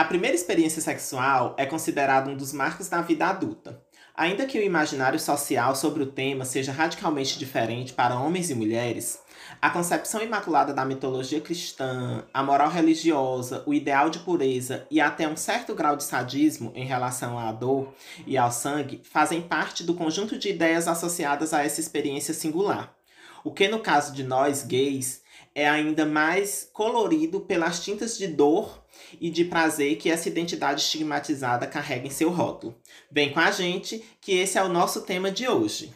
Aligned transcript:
A 0.00 0.04
primeira 0.06 0.34
experiência 0.34 0.80
sexual 0.80 1.54
é 1.58 1.66
considerada 1.66 2.30
um 2.30 2.34
dos 2.34 2.54
marcos 2.54 2.88
da 2.88 3.02
vida 3.02 3.26
adulta. 3.26 3.82
Ainda 4.14 4.46
que 4.46 4.58
o 4.58 4.62
imaginário 4.62 5.20
social 5.20 5.76
sobre 5.76 6.02
o 6.02 6.06
tema 6.06 6.46
seja 6.46 6.72
radicalmente 6.72 7.38
diferente 7.38 7.92
para 7.92 8.18
homens 8.18 8.48
e 8.48 8.54
mulheres, 8.54 9.20
a 9.60 9.68
concepção 9.68 10.22
imaculada 10.22 10.72
da 10.72 10.86
mitologia 10.86 11.38
cristã, 11.42 12.24
a 12.32 12.42
moral 12.42 12.70
religiosa, 12.70 13.62
o 13.66 13.74
ideal 13.74 14.08
de 14.08 14.20
pureza 14.20 14.86
e 14.90 15.02
até 15.02 15.28
um 15.28 15.36
certo 15.36 15.74
grau 15.74 15.96
de 15.96 16.04
sadismo 16.04 16.72
em 16.74 16.86
relação 16.86 17.38
à 17.38 17.52
dor 17.52 17.92
e 18.26 18.38
ao 18.38 18.50
sangue 18.50 19.02
fazem 19.04 19.42
parte 19.42 19.84
do 19.84 19.92
conjunto 19.92 20.38
de 20.38 20.48
ideias 20.48 20.88
associadas 20.88 21.52
a 21.52 21.62
essa 21.62 21.78
experiência 21.78 22.32
singular. 22.32 22.96
O 23.44 23.52
que, 23.52 23.68
no 23.68 23.80
caso 23.80 24.14
de 24.14 24.24
nós 24.24 24.62
gays, 24.62 25.19
é 25.54 25.68
ainda 25.68 26.06
mais 26.06 26.68
colorido 26.72 27.40
pelas 27.40 27.82
tintas 27.84 28.16
de 28.16 28.26
dor 28.28 28.82
e 29.20 29.30
de 29.30 29.44
prazer 29.44 29.96
que 29.96 30.10
essa 30.10 30.28
identidade 30.28 30.80
estigmatizada 30.80 31.66
carrega 31.66 32.06
em 32.06 32.10
seu 32.10 32.30
rótulo. 32.30 32.74
Vem 33.10 33.32
com 33.32 33.40
a 33.40 33.50
gente, 33.50 34.04
que 34.20 34.32
esse 34.32 34.58
é 34.58 34.62
o 34.62 34.68
nosso 34.68 35.02
tema 35.02 35.30
de 35.30 35.48
hoje. 35.48 35.92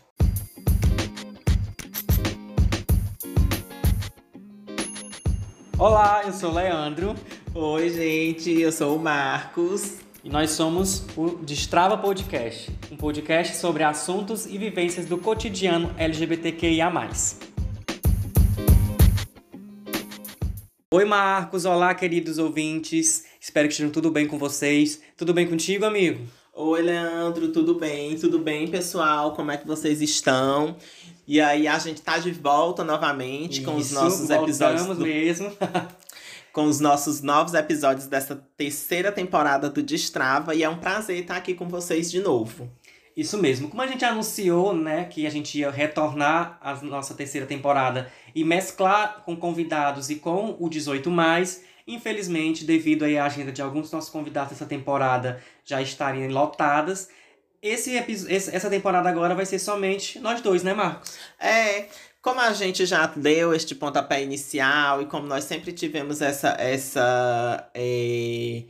Olá, 5.79 6.23
eu 6.25 6.33
sou 6.33 6.51
o 6.51 6.55
Leandro. 6.55 7.15
Oi, 7.55 7.91
gente, 7.91 8.61
eu 8.61 8.73
sou 8.73 8.97
o 8.97 8.99
Marcos. 8.99 9.99
E 10.25 10.31
nós 10.31 10.53
somos 10.53 11.05
o 11.17 11.37
Destrava 11.43 11.99
Podcast, 11.99 12.73
um 12.91 12.97
podcast 12.97 13.57
sobre 13.59 13.83
assuntos 13.83 14.47
e 14.47 14.57
vivências 14.57 15.05
do 15.05 15.19
cotidiano 15.19 15.95
LGBTQIA. 15.99 16.91
Oi, 20.97 21.05
Marcos. 21.05 21.65
Olá, 21.65 21.93
queridos 21.93 22.39
ouvintes. 22.39 23.25
Espero 23.41 23.67
que 23.67 23.73
estejam 23.73 23.91
tudo 23.91 24.13
bem 24.13 24.29
com 24.29 24.39
vocês. 24.39 25.03
Tudo 25.17 25.35
bem 25.35 25.45
contigo, 25.45 25.85
amigo? 25.85 26.25
Oi, 26.53 26.83
Leandro. 26.83 27.49
Tudo 27.49 27.75
bem? 27.75 28.17
Tudo 28.17 28.39
bem, 28.39 28.69
pessoal? 28.69 29.35
Como 29.35 29.51
é 29.51 29.57
que 29.57 29.67
vocês 29.67 30.01
estão? 30.01 30.77
E 31.27 31.41
aí, 31.41 31.67
a 31.67 31.81
gente 31.81 32.01
tá 32.01 32.19
de 32.19 32.31
volta 32.31 32.85
novamente 32.85 33.61
Isso, 33.61 33.65
com 33.65 33.75
os 33.75 33.91
nossos 33.91 34.31
episódios. 34.31 34.87
Do... 34.87 35.05
mesmo. 35.05 35.51
com 36.55 36.63
os 36.67 36.79
nossos 36.79 37.21
novos 37.23 37.55
episódios 37.55 38.07
dessa 38.07 38.37
terceira 38.57 39.11
temporada 39.11 39.69
do 39.69 39.83
Destrava. 39.83 40.55
E 40.55 40.63
é 40.63 40.69
um 40.69 40.79
prazer 40.79 41.23
estar 41.23 41.37
aqui 41.37 41.55
com 41.55 41.69
vocês 41.69 42.09
de 42.09 42.21
novo. 42.21 42.71
Isso 43.17 43.37
mesmo. 43.37 43.69
Como 43.69 43.83
a 43.83 43.87
gente 43.89 44.05
anunciou, 44.05 44.73
né, 44.73 45.05
que 45.05 45.27
a 45.27 45.31
gente 45.31 45.59
ia 45.59 45.71
retornar 45.71 46.59
à 46.61 46.75
nossa 46.83 47.15
terceira 47.15 47.47
temporada 47.47 48.11
e 48.35 48.45
mesclar 48.45 49.23
com 49.25 49.37
convidados 49.37 50.11
e 50.11 50.17
com 50.17 50.57
o 50.59 50.69
18 50.69 51.11
mais, 51.11 51.63
infelizmente, 51.87 52.65
devido 52.65 53.05
à 53.05 53.25
agenda 53.25 53.53
de 53.53 53.63
alguns 53.63 53.83
dos 53.83 53.93
nossos 53.93 54.11
convidados 54.11 54.51
dessa 54.51 54.67
temporada 54.67 55.43
já 55.65 55.81
estarem 55.81 56.29
lotadas, 56.29 57.09
esse, 57.63 57.97
essa 57.97 58.69
temporada 58.69 59.09
agora 59.09 59.35
vai 59.35 59.47
ser 59.47 59.59
somente 59.59 60.19
nós 60.19 60.43
dois, 60.43 60.63
né, 60.63 60.75
Marcos? 60.75 61.17
É, 61.41 61.87
como 62.21 62.41
a 62.41 62.53
gente 62.53 62.85
já 62.85 63.07
deu 63.07 63.55
este 63.55 63.75
pontapé 63.75 64.23
inicial 64.23 65.01
e 65.01 65.07
como 65.07 65.27
nós 65.27 65.45
sempre 65.45 65.73
tivemos 65.73 66.21
essa 66.21 66.57
essa 66.59 67.71
é 67.73 68.65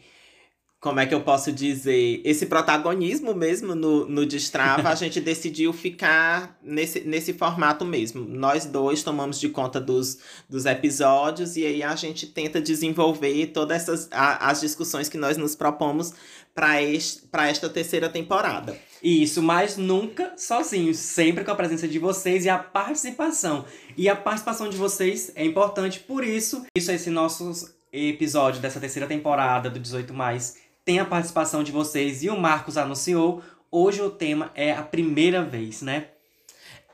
como 0.85 1.01
é 1.01 1.07
que 1.07 1.15
eu 1.15 1.23
posso 1.23 1.51
dizer, 1.51 2.21
esse 2.27 2.45
protagonismo 2.45 3.33
mesmo 3.33 3.75
no, 3.75 4.07
no 4.07 4.27
Destrava, 4.27 4.91
a 4.91 4.95
gente 4.95 5.19
decidiu 5.19 5.73
ficar 5.73 6.59
nesse, 6.63 7.01
nesse 7.01 7.33
formato 7.33 7.87
mesmo. 7.87 8.23
Nós 8.29 8.67
dois 8.67 9.03
tomamos 9.03 9.41
de 9.41 9.49
conta 9.49 9.81
dos, 9.81 10.19
dos 10.47 10.67
episódios 10.67 11.57
e 11.57 11.65
aí 11.65 11.83
a 11.83 11.97
gente 11.97 12.27
tenta 12.27 12.61
desenvolver 12.61 13.47
todas 13.47 13.81
essas 13.81 14.09
a, 14.13 14.51
as 14.51 14.61
discussões 14.61 15.09
que 15.09 15.17
nós 15.17 15.39
nos 15.39 15.57
propomos 15.57 16.13
para 16.55 17.49
esta 17.49 17.71
terceira 17.71 18.11
temporada. 18.11 18.77
Isso, 19.03 19.43
mas 19.43 19.79
nunca 19.79 20.35
sozinhos, 20.37 20.99
sempre 20.99 21.45
com 21.45 21.51
a 21.51 21.57
presença 21.57 21.89
de 21.89 21.99
vocês 21.99 22.45
e 22.45 22.51
a 22.51 22.59
participação. 22.59 23.65
E 23.97 24.07
a 24.07 24.15
participação 24.15 24.69
de 24.69 24.77
vocês 24.77 25.33
é 25.35 25.47
importante, 25.47 26.01
por 26.01 26.23
isso, 26.23 26.63
isso 26.77 26.91
é 26.91 26.97
esse 26.97 27.09
nosso 27.09 27.73
episódio 27.91 28.61
dessa 28.61 28.81
terceira 28.81 29.07
temporada 29.07 29.71
do 29.71 29.79
18 29.79 30.13
mais 30.13 30.64
tem 30.85 30.99
a 30.99 31.05
participação 31.05 31.63
de 31.63 31.73
vocês 31.73 32.23
e 32.23 32.29
o 32.29 32.39
Marcos 32.39 32.77
anunciou. 32.77 33.43
Hoje 33.71 34.03
o 34.03 34.11
tema 34.11 34.51
é 34.55 34.73
a 34.73 34.83
primeira 34.83 35.43
vez, 35.43 35.83
né? 35.83 36.09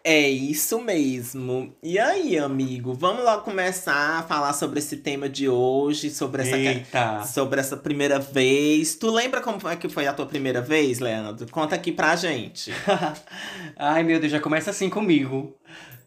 É 0.03 0.27
isso 0.31 0.81
mesmo. 0.81 1.75
E 1.83 1.99
aí, 1.99 2.39
amigo, 2.39 2.95
vamos 2.95 3.23
logo 3.23 3.43
começar 3.43 4.21
a 4.21 4.23
falar 4.23 4.55
sobre 4.55 4.79
esse 4.79 4.97
tema 4.97 5.29
de 5.29 5.47
hoje, 5.47 6.09
sobre 6.09 6.41
essa 6.41 6.57
Eita. 6.57 7.23
sobre 7.25 7.61
essa 7.61 7.77
primeira 7.77 8.19
vez. 8.19 8.95
Tu 8.95 9.11
lembra 9.11 9.43
como 9.43 9.69
é 9.69 9.77
que 9.77 9.91
foi 9.91 10.07
a 10.07 10.15
tua 10.15 10.25
primeira 10.25 10.63
vez, 10.63 11.01
Leandro? 11.01 11.47
Conta 11.51 11.75
aqui 11.75 11.93
pra 11.93 12.17
gente. 12.17 12.73
Ai, 13.77 14.03
meu 14.03 14.19
Deus, 14.19 14.33
já 14.33 14.41
começa 14.41 14.71
assim 14.71 14.89
comigo. 14.89 15.55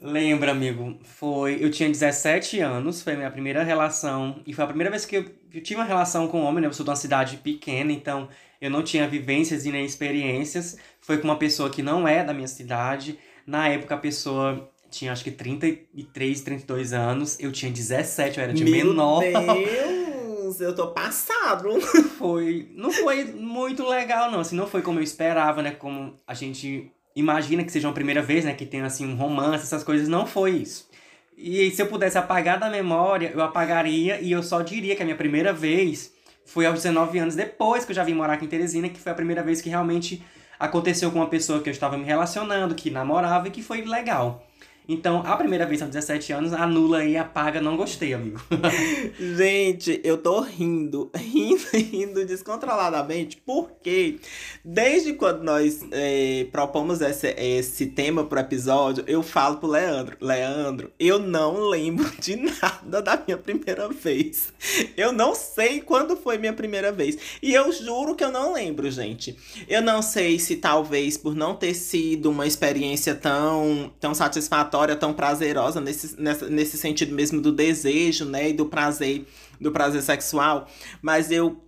Lembra, 0.04 0.52
amigo? 0.52 0.98
Foi. 1.02 1.58
Eu 1.62 1.72
tinha 1.72 1.90
17 1.90 2.60
anos, 2.60 3.02
foi 3.02 3.14
a 3.14 3.16
minha 3.16 3.32
primeira 3.32 3.64
relação. 3.64 4.42
E 4.46 4.54
foi 4.54 4.66
a 4.66 4.68
primeira 4.68 4.90
vez 4.90 5.06
que 5.06 5.16
eu, 5.16 5.26
eu 5.54 5.64
tive 5.64 5.80
uma 5.80 5.86
relação 5.86 6.28
com 6.28 6.42
um 6.42 6.44
homem, 6.44 6.62
né? 6.62 6.68
Eu 6.68 6.74
sou 6.74 6.84
de 6.84 6.90
uma 6.90 6.96
cidade 6.98 7.38
pequena, 7.38 7.90
então 7.90 8.28
eu 8.60 8.70
não 8.70 8.84
tinha 8.84 9.08
vivências 9.08 9.66
e 9.66 9.72
nem 9.72 9.86
experiências. 9.86 10.78
Foi 11.00 11.18
com 11.20 11.24
uma 11.24 11.38
pessoa 11.38 11.70
que 11.70 11.82
não 11.82 12.06
é 12.06 12.22
da 12.22 12.34
minha 12.34 12.50
cidade. 12.50 13.18
Na 13.48 13.70
época 13.70 13.96
a 13.96 13.98
pessoa 13.98 14.70
tinha 14.92 15.14
acho 15.14 15.24
que 15.24 15.32
33, 15.32 16.42
32 16.42 16.92
anos. 16.92 17.40
Eu 17.40 17.54
tinha 17.54 17.72
17, 17.72 18.38
eu 18.38 18.44
era 18.44 18.54
de 18.54 18.66
Meu 18.66 18.88
menor. 18.88 19.22
Deus, 19.22 20.60
eu 20.60 20.76
tô 20.76 20.88
passado. 20.88 21.80
Foi. 22.20 22.70
Não 22.76 22.92
foi 22.92 23.24
muito 23.24 23.88
legal, 23.88 24.30
não. 24.30 24.42
Assim, 24.42 24.58
não 24.58 24.68
foi 24.68 24.82
como 24.82 25.00
eu 25.00 25.04
esperava, 25.04 25.62
né? 25.62 25.72
Como 25.72 26.14
a 26.28 26.34
gente 26.34 26.92
imagina 27.16 27.64
que 27.64 27.72
seja 27.72 27.88
uma 27.88 27.94
primeira 27.94 28.22
vez, 28.22 28.46
né? 28.46 28.54
Que 28.54 28.66
tenha 28.66 28.86
assim 28.86 29.08
um 29.08 29.16
romance, 29.16 29.64
essas 29.64 29.84
coisas. 29.84 30.08
Não 30.08 30.26
foi 30.26 30.52
isso. 30.52 30.90
E 31.38 31.72
se 31.72 31.82
eu 31.82 31.88
pudesse 31.88 32.18
apagar 32.18 32.60
da 32.60 32.70
memória, 32.70 33.32
eu 33.34 33.42
apagaria 33.42 34.22
e 34.22 34.32
eu 34.32 34.44
só 34.44 34.62
diria 34.62 34.96
que 34.96 35.02
a 35.02 35.06
minha 35.06 35.18
primeira 35.18 35.52
vez 35.52 36.14
foi 36.46 36.66
aos 36.66 36.76
19 36.76 37.18
anos 37.20 37.36
depois 37.36 37.86
que 37.86 37.92
eu 37.92 37.96
já 37.96 38.04
vim 38.04 38.14
morar 38.14 38.34
aqui 38.34 38.46
em 38.46 38.48
Teresina, 38.48 38.90
que 38.90 39.00
foi 39.00 39.12
a 39.12 39.16
primeira 39.16 39.42
vez 39.42 39.62
que 39.62 39.70
realmente 39.70 40.24
aconteceu 40.60 41.12
com 41.12 41.20
uma 41.20 41.28
pessoa 41.28 41.62
que 41.62 41.70
eu 41.70 41.72
estava 41.72 41.98
me 41.98 42.06
relacionando, 42.06 42.76
que 42.76 42.90
namorava 42.90 43.48
e 43.48 43.52
que 43.52 43.62
foi 43.62 43.82
legal. 43.84 44.46
Então, 44.88 45.24
a 45.26 45.38
primeira 45.38 45.66
vez 45.66 45.82
aos 45.82 45.92
17 45.92 46.34
anos, 46.34 46.54
anula 46.54 47.06
e 47.06 47.16
apaga, 47.16 47.62
não 47.62 47.78
gostei, 47.78 48.14
amigo. 48.14 48.40
Gente, 49.38 50.02
eu 50.04 50.18
tô 50.18 50.42
rindo, 50.42 51.10
rindo, 51.16 51.64
rindo 51.74 52.26
descontroladamente, 52.26 53.42
porque 53.46 54.20
desde 54.64 55.14
quando 55.14 55.44
nós 55.44 55.86
é, 55.92 56.48
propomos 56.52 57.00
esse, 57.02 57.28
esse 57.38 57.86
tema 57.88 58.26
pro 58.26 58.40
episódio, 58.40 59.04
eu 59.08 59.24
falo 59.24 59.58
pro 59.58 59.70
Leandro, 59.70 60.18
Leandro, 60.20 60.92
eu 61.00 61.18
não 61.18 61.70
lembro 61.70 62.12
de 62.20 62.36
nada 62.36 63.02
da 63.02 63.24
minha 63.26 63.38
primeira 63.38 63.88
vez. 63.88 64.52
Eu 64.98 65.14
não 65.14 65.34
sei 65.34 65.80
quando 65.80 66.18
foi 66.18 66.38
minha 66.38 66.54
primeira 66.54 66.92
vez. 66.92 67.18
E 67.42 67.54
eu 67.54 67.72
juro 67.72 68.16
que 68.16 68.24
eu 68.24 68.32
não 68.32 68.54
lembro, 68.54 68.90
gente. 68.92 69.38
Eu 69.68 69.82
não 69.82 70.02
sei 70.02 70.40
se 70.40 70.58
talvez 70.58 71.18
por 71.18 71.36
não 71.36 71.56
ter 71.56 71.74
sido 71.74 72.30
uma 72.30 72.46
experiência 72.46 73.16
tão, 73.16 73.94
tão 74.00 74.14
satisfatória 74.14 74.73
satisfatória, 74.74 74.96
tão 74.96 75.14
prazerosa 75.14 75.80
nesse, 75.80 76.20
nessa, 76.20 76.50
nesse 76.50 76.78
sentido 76.78 77.14
mesmo 77.14 77.40
do 77.40 77.52
desejo, 77.52 78.26
né? 78.26 78.50
E 78.50 78.54
do 78.54 78.66
prazer, 78.66 79.26
do 79.62 79.72
prazer 79.72 80.02
sexual. 80.02 80.68
Mas 81.02 81.30
eu 81.32 81.62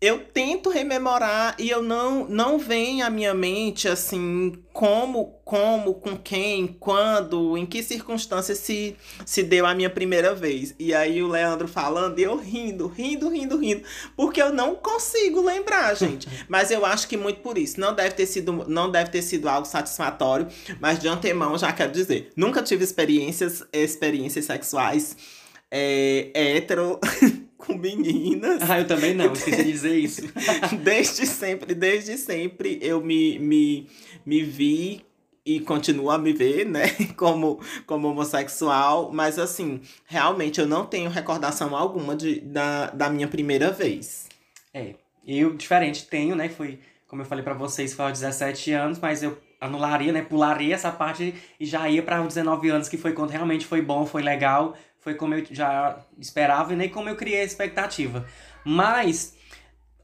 eu 0.00 0.20
tento 0.20 0.70
rememorar 0.70 1.56
e 1.58 1.68
eu 1.68 1.82
não 1.82 2.24
não 2.28 2.56
vem 2.56 3.02
à 3.02 3.10
minha 3.10 3.34
mente 3.34 3.88
assim 3.88 4.52
como 4.72 5.40
como 5.44 5.94
com 5.94 6.16
quem 6.16 6.68
quando 6.68 7.58
em 7.58 7.66
que 7.66 7.82
circunstâncias 7.82 8.58
se 8.58 8.96
se 9.26 9.42
deu 9.42 9.66
a 9.66 9.74
minha 9.74 9.90
primeira 9.90 10.34
vez. 10.34 10.72
E 10.78 10.94
aí 10.94 11.20
o 11.20 11.26
Leandro 11.26 11.66
falando 11.66 12.18
e 12.18 12.22
eu 12.22 12.36
rindo 12.36 12.86
rindo 12.86 13.28
rindo 13.28 13.58
rindo 13.58 13.82
porque 14.16 14.40
eu 14.40 14.52
não 14.52 14.76
consigo 14.76 15.40
lembrar 15.40 15.96
gente. 15.96 16.28
Mas 16.48 16.70
eu 16.70 16.86
acho 16.86 17.08
que 17.08 17.16
muito 17.16 17.40
por 17.40 17.58
isso. 17.58 17.80
Não 17.80 17.92
deve 17.92 18.14
ter 18.14 18.26
sido 18.26 18.64
não 18.68 18.90
deve 18.90 19.10
ter 19.10 19.22
sido 19.22 19.48
algo 19.48 19.66
satisfatório 19.66 20.46
mas 20.80 20.98
de 20.98 21.08
antemão 21.08 21.56
já 21.58 21.72
quero 21.72 21.92
dizer 21.92 22.30
nunca 22.36 22.62
tive 22.62 22.84
experiências 22.84 23.64
experiências 23.72 24.44
sexuais 24.44 25.16
é, 25.70 26.30
hétero 26.34 26.98
com 27.58 27.74
meninas. 27.74 28.62
Ah, 28.70 28.78
eu 28.78 28.86
também 28.86 29.12
não, 29.12 29.32
esqueci 29.32 29.64
de 29.64 29.72
dizer 29.72 29.98
isso. 29.98 30.22
desde 30.82 31.26
sempre, 31.26 31.74
desde 31.74 32.16
sempre 32.16 32.78
eu 32.80 33.02
me, 33.02 33.38
me, 33.38 33.86
me 34.24 34.42
vi 34.42 35.04
e 35.44 35.60
continuo 35.60 36.10
a 36.10 36.18
me 36.18 36.32
ver, 36.32 36.66
né, 36.66 36.88
como, 37.16 37.58
como 37.86 38.08
homossexual, 38.08 39.10
mas 39.10 39.38
assim, 39.38 39.80
realmente 40.06 40.60
eu 40.60 40.66
não 40.66 40.84
tenho 40.84 41.10
recordação 41.10 41.74
alguma 41.74 42.14
de, 42.14 42.40
da, 42.40 42.90
da 42.90 43.08
minha 43.08 43.26
primeira 43.26 43.70
vez. 43.70 44.28
É, 44.74 44.94
eu, 45.26 45.54
diferente, 45.54 46.06
tenho, 46.06 46.36
né, 46.36 46.50
foi, 46.50 46.78
como 47.06 47.22
eu 47.22 47.26
falei 47.26 47.42
para 47.42 47.54
vocês, 47.54 47.94
foi 47.94 48.04
aos 48.04 48.20
17 48.20 48.72
anos, 48.72 48.98
mas 48.98 49.22
eu 49.22 49.38
anularia, 49.58 50.12
né, 50.12 50.20
pularia 50.20 50.74
essa 50.74 50.92
parte 50.92 51.34
e 51.58 51.64
já 51.64 51.88
ia 51.88 52.02
para 52.02 52.20
os 52.20 52.34
19 52.34 52.68
anos, 52.68 52.88
que 52.88 52.98
foi 52.98 53.14
quando 53.14 53.30
realmente 53.30 53.64
foi 53.64 53.80
bom, 53.80 54.04
foi 54.04 54.22
legal, 54.22 54.76
foi 55.08 55.14
como 55.14 55.34
eu 55.34 55.42
já 55.50 55.98
esperava 56.18 56.74
e 56.74 56.76
nem 56.76 56.88
como 56.90 57.08
eu 57.08 57.16
criei 57.16 57.40
a 57.40 57.44
expectativa. 57.44 58.26
Mas 58.62 59.34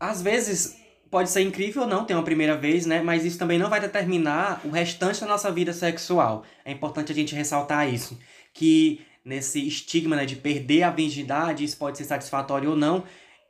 às 0.01 0.23
vezes 0.23 0.79
pode 1.11 1.29
ser 1.29 1.43
incrível 1.43 1.83
ou 1.83 1.89
não 1.89 2.07
ter 2.07 2.15
uma 2.15 2.23
primeira 2.23 2.57
vez, 2.57 2.87
né? 2.87 3.03
Mas 3.03 3.23
isso 3.23 3.39
também 3.39 3.59
não 3.59 3.69
vai 3.69 3.81
determinar 3.81 4.63
o 4.65 4.71
restante 4.71 5.21
da 5.21 5.27
nossa 5.27 5.53
vida 5.53 5.75
sexual. 5.75 6.43
É 6.65 6.73
importante 6.73 7.13
a 7.13 7.15
gente 7.15 7.35
ressaltar 7.35 7.93
isso. 7.93 8.19
Que 8.55 9.03
nesse 9.23 9.67
estigma 9.67 10.17
né, 10.17 10.25
de 10.25 10.37
perder 10.37 10.85
a 10.85 10.91
virgindade, 10.91 11.65
isso 11.65 11.77
pode 11.77 11.99
ser 11.99 12.05
satisfatório 12.05 12.71
ou 12.71 12.77
não. 12.77 13.05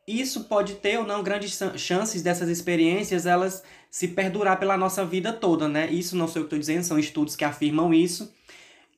Isso 0.07 0.45
pode 0.45 0.75
ter 0.75 0.99
ou 0.99 1.07
não 1.07 1.23
grandes 1.23 1.57
chances 1.77 2.21
dessas 2.21 2.49
experiências 2.49 3.27
elas 3.27 3.63
se 3.91 4.09
perdurar 4.09 4.59
pela 4.59 4.77
nossa 4.77 5.05
vida 5.05 5.33
toda, 5.33 5.69
né? 5.69 5.89
Isso 5.89 6.17
não 6.17 6.27
sou 6.27 6.41
eu 6.41 6.45
que 6.45 6.47
estou 6.49 6.59
dizendo, 6.59 6.83
são 6.83 6.99
estudos 6.99 7.37
que 7.37 7.45
afirmam 7.45 7.95
isso. 7.95 8.35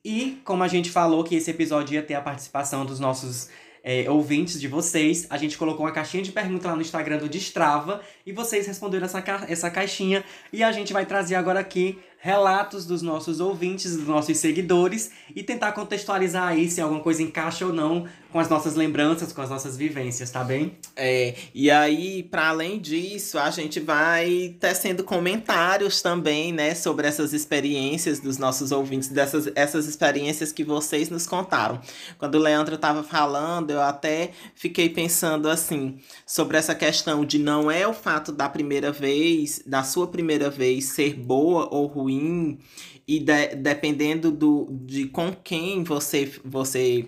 E 0.09 0.39
como 0.45 0.63
a 0.63 0.69
gente 0.69 0.89
falou 0.89 1.21
que 1.21 1.35
esse 1.35 1.51
episódio 1.51 1.95
ia 1.95 2.01
ter 2.01 2.13
a 2.13 2.21
participação 2.21 2.85
dos 2.85 2.97
nossos 2.97 3.49
é, 3.83 4.09
ouvintes 4.09 4.57
de 4.57 4.65
vocês, 4.65 5.27
a 5.29 5.35
gente 5.35 5.57
colocou 5.57 5.85
uma 5.85 5.91
caixinha 5.91 6.23
de 6.23 6.31
perguntas 6.31 6.63
lá 6.63 6.77
no 6.77 6.81
Instagram 6.81 7.17
do 7.17 7.27
Destrava 7.27 8.01
e 8.25 8.31
vocês 8.31 8.65
responderam 8.65 9.03
essa, 9.03 9.21
ca 9.21 9.45
essa 9.49 9.69
caixinha. 9.69 10.23
E 10.53 10.63
a 10.63 10.71
gente 10.71 10.93
vai 10.93 11.05
trazer 11.05 11.35
agora 11.35 11.59
aqui 11.59 11.99
relatos 12.19 12.85
dos 12.85 13.01
nossos 13.01 13.41
ouvintes, 13.41 13.97
dos 13.97 14.07
nossos 14.07 14.37
seguidores 14.37 15.11
e 15.35 15.43
tentar 15.43 15.73
contextualizar 15.73 16.47
aí 16.47 16.71
se 16.71 16.79
alguma 16.79 17.01
coisa 17.01 17.21
encaixa 17.21 17.65
ou 17.65 17.73
não 17.73 18.07
com 18.37 18.41
as 18.41 18.49
nossas 18.49 18.75
lembranças, 18.75 19.33
com 19.33 19.41
as 19.41 19.49
nossas 19.49 19.75
vivências, 19.75 20.29
tá 20.29 20.43
bem? 20.43 20.77
É, 20.95 21.33
e 21.55 21.71
aí, 21.71 22.21
para 22.21 22.49
além 22.49 22.77
disso, 22.77 23.39
a 23.39 23.49
gente 23.49 23.79
vai 23.79 24.55
tecendo 24.59 25.03
comentários 25.03 26.03
também, 26.03 26.53
né, 26.53 26.75
sobre 26.75 27.07
essas 27.07 27.33
experiências 27.33 28.19
dos 28.19 28.37
nossos 28.37 28.71
ouvintes, 28.71 29.09
dessas 29.09 29.49
essas 29.55 29.87
experiências 29.87 30.51
que 30.51 30.63
vocês 30.63 31.09
nos 31.09 31.25
contaram. 31.25 31.81
Quando 32.19 32.35
o 32.35 32.39
Leandro 32.39 32.75
estava 32.75 33.01
falando, 33.01 33.71
eu 33.71 33.81
até 33.81 34.29
fiquei 34.53 34.87
pensando 34.87 35.49
assim, 35.49 35.97
sobre 36.23 36.57
essa 36.57 36.75
questão 36.75 37.25
de 37.25 37.39
não 37.39 37.71
é 37.71 37.87
o 37.87 37.93
fato 37.93 38.31
da 38.31 38.47
primeira 38.47 38.91
vez, 38.91 39.63
da 39.65 39.81
sua 39.81 40.05
primeira 40.05 40.47
vez 40.47 40.85
ser 40.85 41.15
boa 41.15 41.67
ou 41.73 41.87
ruim, 41.87 42.59
e 43.07 43.19
de, 43.19 43.55
dependendo 43.55 44.29
do, 44.31 44.67
de 44.85 45.07
com 45.07 45.33
quem 45.33 45.83
você, 45.83 46.31
você 46.45 47.07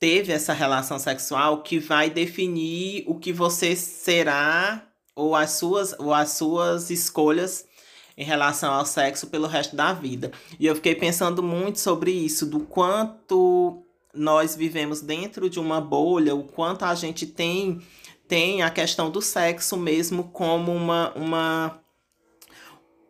teve 0.00 0.32
essa 0.32 0.54
relação 0.54 0.98
sexual 0.98 1.62
que 1.62 1.78
vai 1.78 2.08
definir 2.08 3.04
o 3.06 3.14
que 3.16 3.32
você 3.32 3.76
será 3.76 4.82
ou 5.14 5.36
as 5.36 5.52
suas, 5.52 5.94
ou 5.98 6.14
as 6.14 6.30
suas 6.30 6.88
escolhas 6.88 7.66
em 8.16 8.24
relação 8.24 8.72
ao 8.72 8.86
sexo 8.86 9.26
pelo 9.26 9.46
resto 9.46 9.76
da 9.76 9.92
vida. 9.92 10.32
E 10.58 10.66
eu 10.66 10.74
fiquei 10.74 10.94
pensando 10.94 11.42
muito 11.42 11.78
sobre 11.78 12.10
isso, 12.10 12.46
do 12.46 12.60
quanto 12.60 13.84
nós 14.14 14.56
vivemos 14.56 15.02
dentro 15.02 15.50
de 15.50 15.60
uma 15.60 15.80
bolha, 15.80 16.34
o 16.34 16.44
quanto 16.44 16.84
a 16.84 16.94
gente 16.94 17.26
tem 17.26 17.80
tem 18.26 18.62
a 18.62 18.70
questão 18.70 19.10
do 19.10 19.20
sexo 19.20 19.76
mesmo 19.76 20.24
como 20.24 20.72
uma 20.72 21.12
uma 21.14 21.80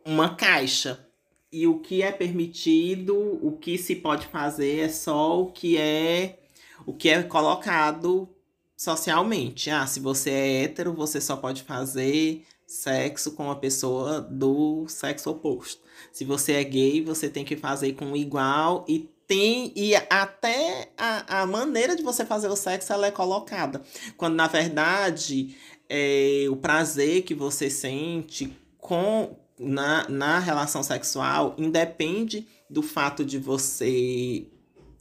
uma 0.04 0.34
caixa. 0.34 1.06
E 1.52 1.66
o 1.66 1.80
que 1.80 2.02
é 2.02 2.10
permitido, 2.12 3.16
o 3.42 3.52
que 3.52 3.76
se 3.76 3.96
pode 3.96 4.26
fazer 4.28 4.80
é 4.80 4.88
só 4.88 5.40
o 5.40 5.52
que 5.52 5.76
é 5.76 6.39
o 6.86 6.92
que 6.92 7.08
é 7.08 7.22
colocado 7.22 8.28
socialmente. 8.76 9.70
Ah, 9.70 9.86
se 9.86 10.00
você 10.00 10.30
é 10.30 10.62
hétero, 10.62 10.94
você 10.94 11.20
só 11.20 11.36
pode 11.36 11.62
fazer 11.62 12.44
sexo 12.66 13.32
com 13.32 13.44
uma 13.44 13.56
pessoa 13.56 14.20
do 14.20 14.86
sexo 14.88 15.30
oposto. 15.30 15.82
Se 16.12 16.24
você 16.24 16.52
é 16.52 16.64
gay, 16.64 17.02
você 17.02 17.28
tem 17.28 17.44
que 17.44 17.56
fazer 17.56 17.92
com 17.92 18.16
igual 18.16 18.84
e 18.88 19.10
tem 19.26 19.72
e 19.76 19.94
até 19.94 20.90
a, 20.96 21.42
a 21.42 21.46
maneira 21.46 21.94
de 21.94 22.02
você 22.02 22.24
fazer 22.24 22.48
o 22.48 22.56
sexo 22.56 22.92
ela 22.92 23.06
é 23.06 23.10
colocada. 23.10 23.82
Quando 24.16 24.34
na 24.34 24.46
verdade 24.46 25.56
é, 25.88 26.46
o 26.48 26.56
prazer 26.56 27.22
que 27.22 27.34
você 27.34 27.68
sente 27.68 28.56
com 28.78 29.36
na, 29.58 30.08
na 30.08 30.38
relação 30.38 30.82
sexual 30.82 31.54
independe 31.58 32.48
do 32.68 32.82
fato 32.82 33.24
de 33.24 33.38
você 33.38 34.46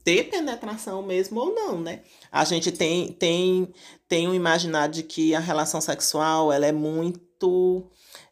ter 0.10 0.24
penetração 0.24 1.04
mesmo 1.04 1.40
ou 1.40 1.54
não, 1.54 1.80
né? 1.80 2.02
A 2.32 2.44
gente 2.44 2.72
tem, 2.72 3.12
tem, 3.12 3.68
tem 4.08 4.28
um 4.28 4.34
imaginário 4.34 4.92
de 4.92 5.04
que 5.04 5.36
a 5.36 5.40
relação 5.40 5.80
sexual, 5.80 6.52
ela 6.52 6.66
é 6.66 6.72
muito... 6.72 7.86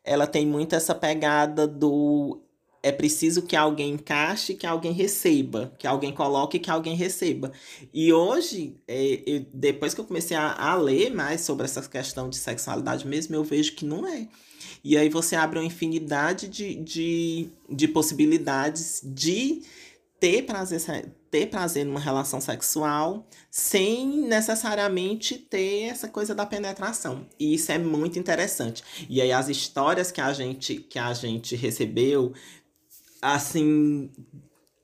Ela 0.04 0.26
tem 0.26 0.44
muito 0.44 0.74
essa 0.74 0.96
pegada 0.96 1.68
do... 1.68 2.42
É 2.82 2.92
preciso 2.92 3.44
que 3.44 3.56
alguém 3.56 3.92
encaixe, 3.94 4.56
que 4.56 4.66
alguém 4.66 4.92
receba, 4.92 5.72
que 5.78 5.86
alguém 5.86 6.12
coloque, 6.12 6.58
que 6.58 6.72
alguém 6.72 6.96
receba. 6.96 7.52
E 7.94 8.12
hoje, 8.12 8.76
é, 8.88 9.22
eu, 9.26 9.46
depois 9.54 9.94
que 9.94 10.02
eu 10.02 10.06
comecei 10.06 10.36
a, 10.36 10.54
a 10.54 10.76
ler 10.76 11.14
mais 11.14 11.42
sobre 11.42 11.66
essa 11.66 11.82
questão 11.88 12.28
de 12.28 12.38
sexualidade 12.38 13.06
mesmo, 13.06 13.36
eu 13.36 13.44
vejo 13.44 13.76
que 13.76 13.86
não 13.86 14.08
é. 14.08 14.28
E 14.84 14.98
aí 14.98 15.10
você 15.10 15.36
abre 15.36 15.60
uma 15.60 15.66
infinidade 15.66 16.48
de, 16.48 16.76
de, 16.76 17.50
de 17.70 17.88
possibilidades 17.88 19.02
de 19.04 19.62
ter 20.20 20.44
prazer, 20.44 20.82
ter 21.30 21.48
prazer 21.48 21.86
numa 21.86 22.00
relação 22.00 22.42
sexual 22.42 23.28
sem 23.52 24.22
necessariamente 24.22 25.38
ter 25.38 25.84
essa 25.84 26.08
coisa 26.08 26.34
da 26.34 26.46
penetração. 26.46 27.28
E 27.40 27.54
isso 27.54 27.72
é 27.72 27.78
muito 27.78 28.18
interessante. 28.18 28.84
E 29.10 29.22
aí 29.22 29.32
as 29.32 29.50
histórias 29.50 30.12
que 30.12 30.22
a 30.22 30.34
gente 30.34 30.76
que 30.76 31.00
a 31.00 31.14
gente 31.14 31.56
recebeu 31.56 32.34
assim 33.22 34.10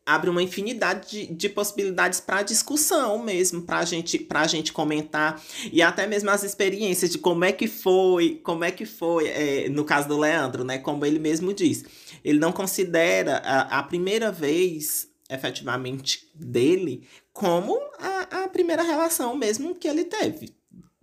abre 0.06 0.30
uma 0.30 0.44
infinidade 0.44 1.10
de, 1.10 1.34
de 1.34 1.50
possibilidades 1.50 2.20
para 2.20 2.44
discussão 2.44 3.24
mesmo, 3.24 3.62
para 3.62 3.86
gente, 3.86 4.28
a 4.30 4.48
gente 4.48 4.74
comentar 4.74 5.42
e 5.72 5.82
até 5.82 6.06
mesmo 6.06 6.30
as 6.30 6.44
experiências 6.44 7.10
de 7.10 7.18
como 7.18 7.46
é 7.46 7.52
que 7.52 7.68
foi, 7.68 8.42
como 8.44 8.66
é 8.66 8.72
que 8.72 8.86
foi, 8.86 9.28
é, 9.28 9.70
no 9.70 9.86
caso 9.86 10.10
do 10.10 10.18
Leandro, 10.18 10.64
né, 10.66 10.78
como 10.78 11.06
ele 11.06 11.20
mesmo 11.20 11.54
diz, 11.54 11.86
ele 12.24 12.38
não 12.38 12.52
considera 12.52 13.38
a, 13.38 13.80
a 13.80 13.84
primeira 13.84 14.30
vez 14.30 15.13
efetivamente 15.34 16.30
dele 16.36 17.08
como 17.32 17.78
a, 18.00 18.44
a 18.44 18.48
primeira 18.48 18.84
relação 18.84 19.36
mesmo 19.36 19.76
que 19.76 19.88
ele 19.88 20.06
teve. 20.06 20.56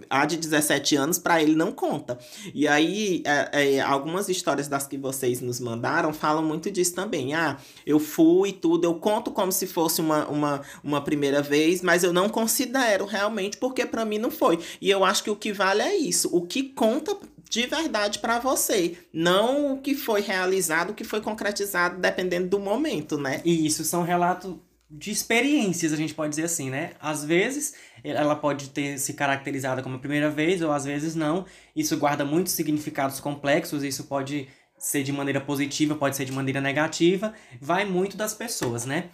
A 0.08 0.24
de 0.24 0.36
17 0.36 0.96
anos, 0.96 1.18
para 1.18 1.42
ele, 1.42 1.54
não 1.54 1.72
conta. 1.72 2.18
E 2.54 2.66
aí, 2.66 3.22
é, 3.24 3.76
é, 3.76 3.80
algumas 3.80 4.28
histórias 4.28 4.68
das 4.68 4.86
que 4.86 4.96
vocês 4.96 5.40
nos 5.40 5.60
mandaram 5.60 6.12
falam 6.12 6.42
muito 6.42 6.70
disso 6.70 6.94
também. 6.94 7.34
Ah, 7.34 7.56
eu 7.86 7.98
fui 7.98 8.52
tudo, 8.52 8.84
eu 8.84 8.94
conto 8.94 9.30
como 9.30 9.52
se 9.52 9.66
fosse 9.66 10.00
uma, 10.00 10.26
uma, 10.28 10.62
uma 10.82 11.00
primeira 11.00 11.42
vez, 11.42 11.82
mas 11.82 12.04
eu 12.04 12.12
não 12.12 12.28
considero 12.28 13.04
realmente, 13.04 13.56
porque 13.56 13.84
para 13.84 14.04
mim 14.04 14.18
não 14.18 14.30
foi. 14.30 14.58
E 14.80 14.90
eu 14.90 15.04
acho 15.04 15.24
que 15.24 15.30
o 15.30 15.36
que 15.36 15.52
vale 15.52 15.82
é 15.82 15.96
isso. 15.96 16.28
O 16.32 16.42
que 16.42 16.62
conta 16.62 17.16
de 17.50 17.66
verdade 17.66 18.20
para 18.20 18.38
você, 18.38 18.96
não 19.12 19.74
o 19.74 19.78
que 19.78 19.94
foi 19.94 20.20
realizado, 20.20 20.90
o 20.90 20.94
que 20.94 21.02
foi 21.02 21.20
concretizado, 21.20 22.00
dependendo 22.00 22.48
do 22.48 22.60
momento, 22.60 23.18
né? 23.18 23.42
E 23.44 23.66
isso 23.66 23.84
são 23.84 24.04
relatos 24.04 24.54
de 24.88 25.10
experiências, 25.10 25.92
a 25.92 25.96
gente 25.96 26.14
pode 26.14 26.30
dizer 26.30 26.44
assim, 26.44 26.70
né? 26.70 26.92
Às 27.00 27.24
vezes 27.24 27.74
ela 28.02 28.36
pode 28.36 28.70
ter 28.70 28.98
se 28.98 29.14
caracterizado 29.14 29.82
como 29.82 29.96
a 29.96 29.98
primeira 29.98 30.30
vez, 30.30 30.62
ou 30.62 30.72
às 30.72 30.84
vezes 30.84 31.14
não. 31.14 31.44
Isso 31.74 31.96
guarda 31.96 32.24
muitos 32.24 32.52
significados 32.52 33.20
complexos, 33.20 33.82
isso 33.82 34.04
pode 34.04 34.48
ser 34.78 35.02
de 35.02 35.12
maneira 35.12 35.40
positiva, 35.40 35.94
pode 35.94 36.16
ser 36.16 36.24
de 36.24 36.32
maneira 36.32 36.60
negativa, 36.60 37.34
vai 37.60 37.84
muito 37.84 38.16
das 38.16 38.34
pessoas, 38.34 38.86
né? 38.86 39.10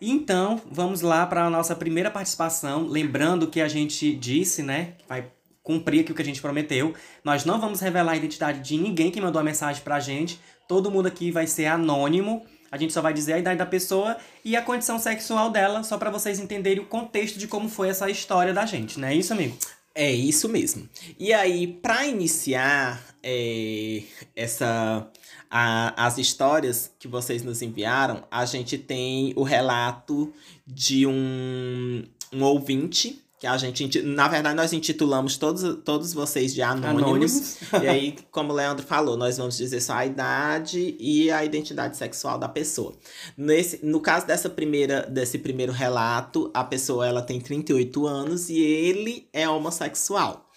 Então, 0.00 0.60
vamos 0.70 1.00
lá 1.00 1.26
para 1.26 1.44
a 1.44 1.50
nossa 1.50 1.74
primeira 1.74 2.10
participação. 2.10 2.86
Lembrando 2.86 3.46
que 3.46 3.60
a 3.60 3.68
gente 3.68 4.14
disse, 4.14 4.62
né, 4.62 4.92
que 4.98 5.08
vai 5.08 5.30
cumprir 5.62 6.00
aqui 6.00 6.12
o 6.12 6.14
que 6.14 6.22
a 6.22 6.24
gente 6.24 6.42
prometeu. 6.42 6.94
Nós 7.24 7.44
não 7.44 7.60
vamos 7.60 7.80
revelar 7.80 8.12
a 8.12 8.16
identidade 8.16 8.60
de 8.60 8.76
ninguém 8.76 9.10
que 9.10 9.20
mandou 9.20 9.40
a 9.40 9.44
mensagem 9.44 9.82
pra 9.82 9.98
gente. 9.98 10.38
Todo 10.68 10.90
mundo 10.90 11.06
aqui 11.06 11.30
vai 11.30 11.46
ser 11.46 11.66
anônimo. 11.66 12.44
A 12.70 12.76
gente 12.76 12.92
só 12.92 13.00
vai 13.00 13.12
dizer 13.12 13.34
a 13.34 13.38
idade 13.38 13.58
da 13.58 13.66
pessoa 13.66 14.16
e 14.44 14.56
a 14.56 14.62
condição 14.62 14.98
sexual 14.98 15.50
dela, 15.50 15.82
só 15.82 15.96
para 15.98 16.10
vocês 16.10 16.38
entenderem 16.38 16.82
o 16.82 16.86
contexto 16.86 17.38
de 17.38 17.46
como 17.46 17.68
foi 17.68 17.88
essa 17.88 18.10
história 18.10 18.52
da 18.52 18.66
gente, 18.66 18.98
não 18.98 19.08
é 19.08 19.14
isso, 19.14 19.32
amigo? 19.32 19.56
É 19.94 20.12
isso 20.12 20.46
mesmo. 20.46 20.86
E 21.18 21.32
aí, 21.32 21.66
para 21.66 22.06
iniciar 22.06 23.02
é, 23.22 24.02
essa 24.34 25.10
a, 25.50 26.06
as 26.06 26.18
histórias 26.18 26.92
que 26.98 27.08
vocês 27.08 27.42
nos 27.42 27.62
enviaram, 27.62 28.22
a 28.30 28.44
gente 28.44 28.76
tem 28.76 29.32
o 29.36 29.42
relato 29.42 30.32
de 30.66 31.06
um, 31.06 32.04
um 32.30 32.42
ouvinte 32.42 33.25
que 33.38 33.46
a 33.46 33.56
gente, 33.58 34.00
na 34.00 34.28
verdade, 34.28 34.56
nós 34.56 34.72
intitulamos 34.72 35.36
todos, 35.36 35.78
todos 35.84 36.14
vocês 36.14 36.54
de 36.54 36.62
anônimos. 36.62 37.02
anônimos. 37.02 37.56
e 37.84 37.86
aí, 37.86 38.16
como 38.30 38.52
o 38.52 38.56
Leandro 38.56 38.84
falou, 38.86 39.16
nós 39.16 39.36
vamos 39.36 39.58
dizer 39.58 39.80
só 39.82 39.92
a 39.92 40.06
idade 40.06 40.96
e 40.98 41.30
a 41.30 41.44
identidade 41.44 41.98
sexual 41.98 42.38
da 42.38 42.48
pessoa. 42.48 42.94
Nesse, 43.36 43.84
no 43.84 44.00
caso 44.00 44.26
dessa 44.26 44.48
primeira, 44.48 45.02
desse 45.02 45.38
primeiro 45.38 45.70
relato, 45.70 46.50
a 46.54 46.64
pessoa 46.64 47.06
ela 47.06 47.20
tem 47.20 47.38
38 47.38 48.06
anos 48.06 48.48
e 48.48 48.58
ele 48.58 49.28
é 49.34 49.46
homossexual. 49.46 50.48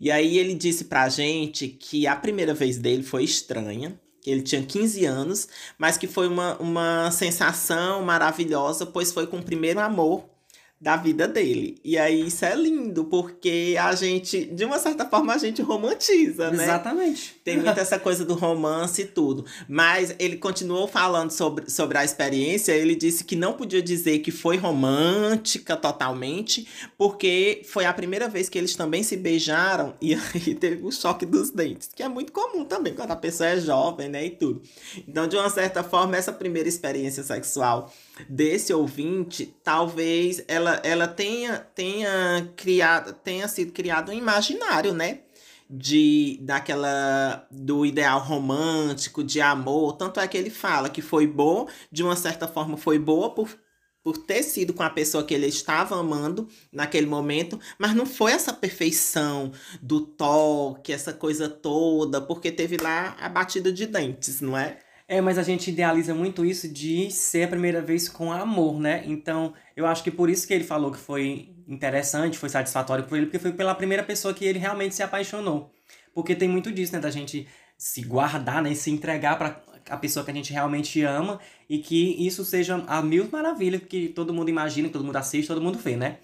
E 0.00 0.10
aí 0.10 0.38
ele 0.38 0.54
disse 0.54 0.84
pra 0.84 1.08
gente 1.10 1.68
que 1.68 2.06
a 2.06 2.16
primeira 2.16 2.54
vez 2.54 2.78
dele 2.78 3.02
foi 3.02 3.24
estranha, 3.24 4.00
que 4.22 4.30
ele 4.30 4.42
tinha 4.42 4.62
15 4.62 5.04
anos, 5.04 5.48
mas 5.76 5.98
que 5.98 6.06
foi 6.06 6.28
uma, 6.28 6.56
uma 6.58 7.10
sensação 7.10 8.02
maravilhosa, 8.02 8.86
pois 8.86 9.12
foi 9.12 9.26
com 9.26 9.38
o 9.38 9.42
primeiro 9.42 9.80
amor 9.80 10.31
da 10.82 10.96
vida 10.96 11.28
dele. 11.28 11.78
E 11.84 11.96
aí 11.96 12.26
isso 12.26 12.44
é 12.44 12.56
lindo, 12.56 13.04
porque 13.04 13.76
a 13.78 13.94
gente, 13.94 14.46
de 14.46 14.64
uma 14.64 14.80
certa 14.80 15.08
forma, 15.08 15.32
a 15.32 15.38
gente 15.38 15.62
romantiza, 15.62 16.50
né? 16.50 16.64
Exatamente. 16.64 17.36
Tem 17.44 17.56
muita 17.56 17.80
essa 17.80 18.00
coisa 18.00 18.24
do 18.24 18.34
romance 18.34 19.02
e 19.02 19.04
tudo. 19.04 19.46
Mas 19.68 20.12
ele 20.18 20.36
continuou 20.36 20.88
falando 20.88 21.30
sobre, 21.30 21.70
sobre 21.70 21.98
a 21.98 22.04
experiência. 22.04 22.72
Ele 22.72 22.96
disse 22.96 23.22
que 23.22 23.36
não 23.36 23.52
podia 23.52 23.80
dizer 23.80 24.18
que 24.18 24.32
foi 24.32 24.56
romântica 24.56 25.76
totalmente, 25.76 26.66
porque 26.98 27.62
foi 27.64 27.84
a 27.84 27.92
primeira 27.92 28.28
vez 28.28 28.48
que 28.48 28.58
eles 28.58 28.74
também 28.74 29.04
se 29.04 29.16
beijaram 29.16 29.94
e 30.00 30.14
aí 30.14 30.52
teve 30.58 30.84
o 30.84 30.90
choque 30.90 31.24
dos 31.24 31.50
dentes, 31.50 31.90
que 31.94 32.02
é 32.02 32.08
muito 32.08 32.32
comum 32.32 32.64
também 32.64 32.92
quando 32.92 33.12
a 33.12 33.16
pessoa 33.16 33.50
é 33.50 33.60
jovem, 33.60 34.08
né? 34.08 34.26
E 34.26 34.30
tudo. 34.30 34.60
Então, 35.06 35.28
de 35.28 35.36
uma 35.36 35.48
certa 35.48 35.84
forma, 35.84 36.16
essa 36.16 36.32
primeira 36.32 36.68
experiência 36.68 37.22
sexual 37.22 37.92
desse 38.28 38.72
ouvinte, 38.72 39.54
talvez 39.62 40.44
ela, 40.46 40.80
ela 40.84 41.08
tenha, 41.08 41.58
tenha 41.74 42.52
criado, 42.56 43.12
tenha 43.14 43.48
sido 43.48 43.72
criado 43.72 44.10
um 44.10 44.14
imaginário, 44.14 44.92
né? 44.92 45.20
De 45.68 46.38
daquela 46.42 47.46
do 47.50 47.86
ideal 47.86 48.20
romântico, 48.20 49.24
de 49.24 49.40
amor. 49.40 49.94
Tanto 49.94 50.20
é 50.20 50.28
que 50.28 50.36
ele 50.36 50.50
fala 50.50 50.90
que 50.90 51.00
foi 51.00 51.26
bom, 51.26 51.66
de 51.90 52.02
uma 52.02 52.16
certa 52.16 52.46
forma 52.46 52.76
foi 52.76 52.98
boa 52.98 53.30
por, 53.30 53.48
por 54.02 54.18
ter 54.18 54.42
sido 54.42 54.74
com 54.74 54.82
a 54.82 54.90
pessoa 54.90 55.24
que 55.24 55.32
ele 55.32 55.46
estava 55.46 55.98
amando 55.98 56.46
naquele 56.70 57.06
momento, 57.06 57.58
mas 57.78 57.94
não 57.94 58.04
foi 58.04 58.32
essa 58.32 58.52
perfeição 58.52 59.52
do 59.80 60.00
toque, 60.00 60.92
essa 60.92 61.12
coisa 61.12 61.48
toda, 61.48 62.20
porque 62.20 62.52
teve 62.52 62.76
lá 62.76 63.16
a 63.18 63.28
batida 63.28 63.72
de 63.72 63.86
dentes, 63.86 64.42
não 64.42 64.56
é? 64.56 64.78
É, 65.12 65.20
mas 65.20 65.36
a 65.36 65.42
gente 65.42 65.68
idealiza 65.68 66.14
muito 66.14 66.42
isso 66.42 66.66
de 66.66 67.10
ser 67.10 67.42
a 67.42 67.48
primeira 67.48 67.82
vez 67.82 68.08
com 68.08 68.32
amor, 68.32 68.80
né? 68.80 69.02
Então, 69.04 69.52
eu 69.76 69.86
acho 69.86 70.02
que 70.02 70.10
por 70.10 70.30
isso 70.30 70.46
que 70.46 70.54
ele 70.54 70.64
falou 70.64 70.90
que 70.90 70.96
foi 70.96 71.50
interessante, 71.68 72.38
foi 72.38 72.48
satisfatório 72.48 73.04
para 73.04 73.18
ele, 73.18 73.26
porque 73.26 73.38
foi 73.38 73.52
pela 73.52 73.74
primeira 73.74 74.02
pessoa 74.02 74.32
que 74.32 74.42
ele 74.42 74.58
realmente 74.58 74.94
se 74.94 75.02
apaixonou. 75.02 75.70
Porque 76.14 76.34
tem 76.34 76.48
muito 76.48 76.72
disso, 76.72 76.94
né? 76.94 76.98
Da 76.98 77.10
gente 77.10 77.46
se 77.76 78.00
guardar, 78.00 78.62
né? 78.62 78.74
Se 78.74 78.90
entregar 78.90 79.36
para 79.36 79.62
a 79.90 79.98
pessoa 79.98 80.24
que 80.24 80.30
a 80.30 80.34
gente 80.34 80.50
realmente 80.50 81.02
ama 81.02 81.38
e 81.68 81.76
que 81.76 82.26
isso 82.26 82.42
seja 82.42 82.82
a 82.86 83.02
mil 83.02 83.28
maravilhas 83.30 83.82
que 83.86 84.08
todo 84.08 84.32
mundo 84.32 84.48
imagina, 84.48 84.88
que 84.88 84.94
todo 84.94 85.04
mundo 85.04 85.16
assiste, 85.16 85.46
todo 85.46 85.60
mundo 85.60 85.78
vê, 85.78 85.94
né? 85.94 86.20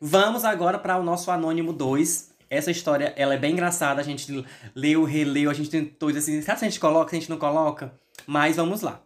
Vamos 0.00 0.44
agora 0.44 0.80
para 0.80 0.98
o 0.98 1.04
nosso 1.04 1.30
Anônimo 1.30 1.72
2. 1.72 2.34
Essa 2.48 2.70
história, 2.70 3.12
ela 3.16 3.34
é 3.34 3.38
bem 3.38 3.52
engraçada, 3.52 4.00
a 4.00 4.04
gente 4.04 4.44
leu, 4.74 5.04
releu, 5.04 5.50
a 5.50 5.54
gente 5.54 5.70
tentou 5.70 6.10
dizer 6.10 6.18
assim, 6.18 6.42
será 6.42 6.56
que 6.56 6.64
a 6.64 6.68
gente 6.68 6.80
coloca, 6.80 7.10
se 7.10 7.16
a 7.16 7.18
gente 7.18 7.30
não 7.30 7.38
coloca? 7.38 7.92
Mas 8.26 8.56
vamos 8.56 8.82
lá. 8.82 9.02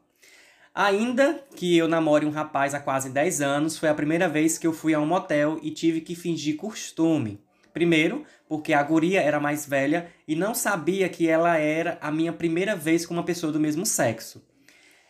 Ainda 0.74 1.42
que 1.56 1.76
eu 1.76 1.88
namore 1.88 2.26
um 2.26 2.30
rapaz 2.30 2.74
há 2.74 2.80
quase 2.80 3.10
10 3.10 3.40
anos, 3.40 3.76
foi 3.76 3.88
a 3.88 3.94
primeira 3.94 4.28
vez 4.28 4.56
que 4.56 4.66
eu 4.66 4.72
fui 4.72 4.94
a 4.94 5.00
um 5.00 5.06
motel 5.06 5.58
e 5.62 5.70
tive 5.70 6.00
que 6.00 6.14
fingir 6.14 6.56
costume. 6.56 7.40
Primeiro, 7.72 8.24
porque 8.48 8.72
a 8.72 8.82
guria 8.82 9.20
era 9.20 9.40
mais 9.40 9.66
velha 9.66 10.10
e 10.26 10.34
não 10.34 10.54
sabia 10.54 11.08
que 11.08 11.28
ela 11.28 11.56
era 11.56 11.98
a 12.00 12.10
minha 12.10 12.32
primeira 12.32 12.76
vez 12.76 13.06
com 13.06 13.14
uma 13.14 13.24
pessoa 13.24 13.52
do 13.52 13.60
mesmo 13.60 13.86
sexo. 13.86 14.44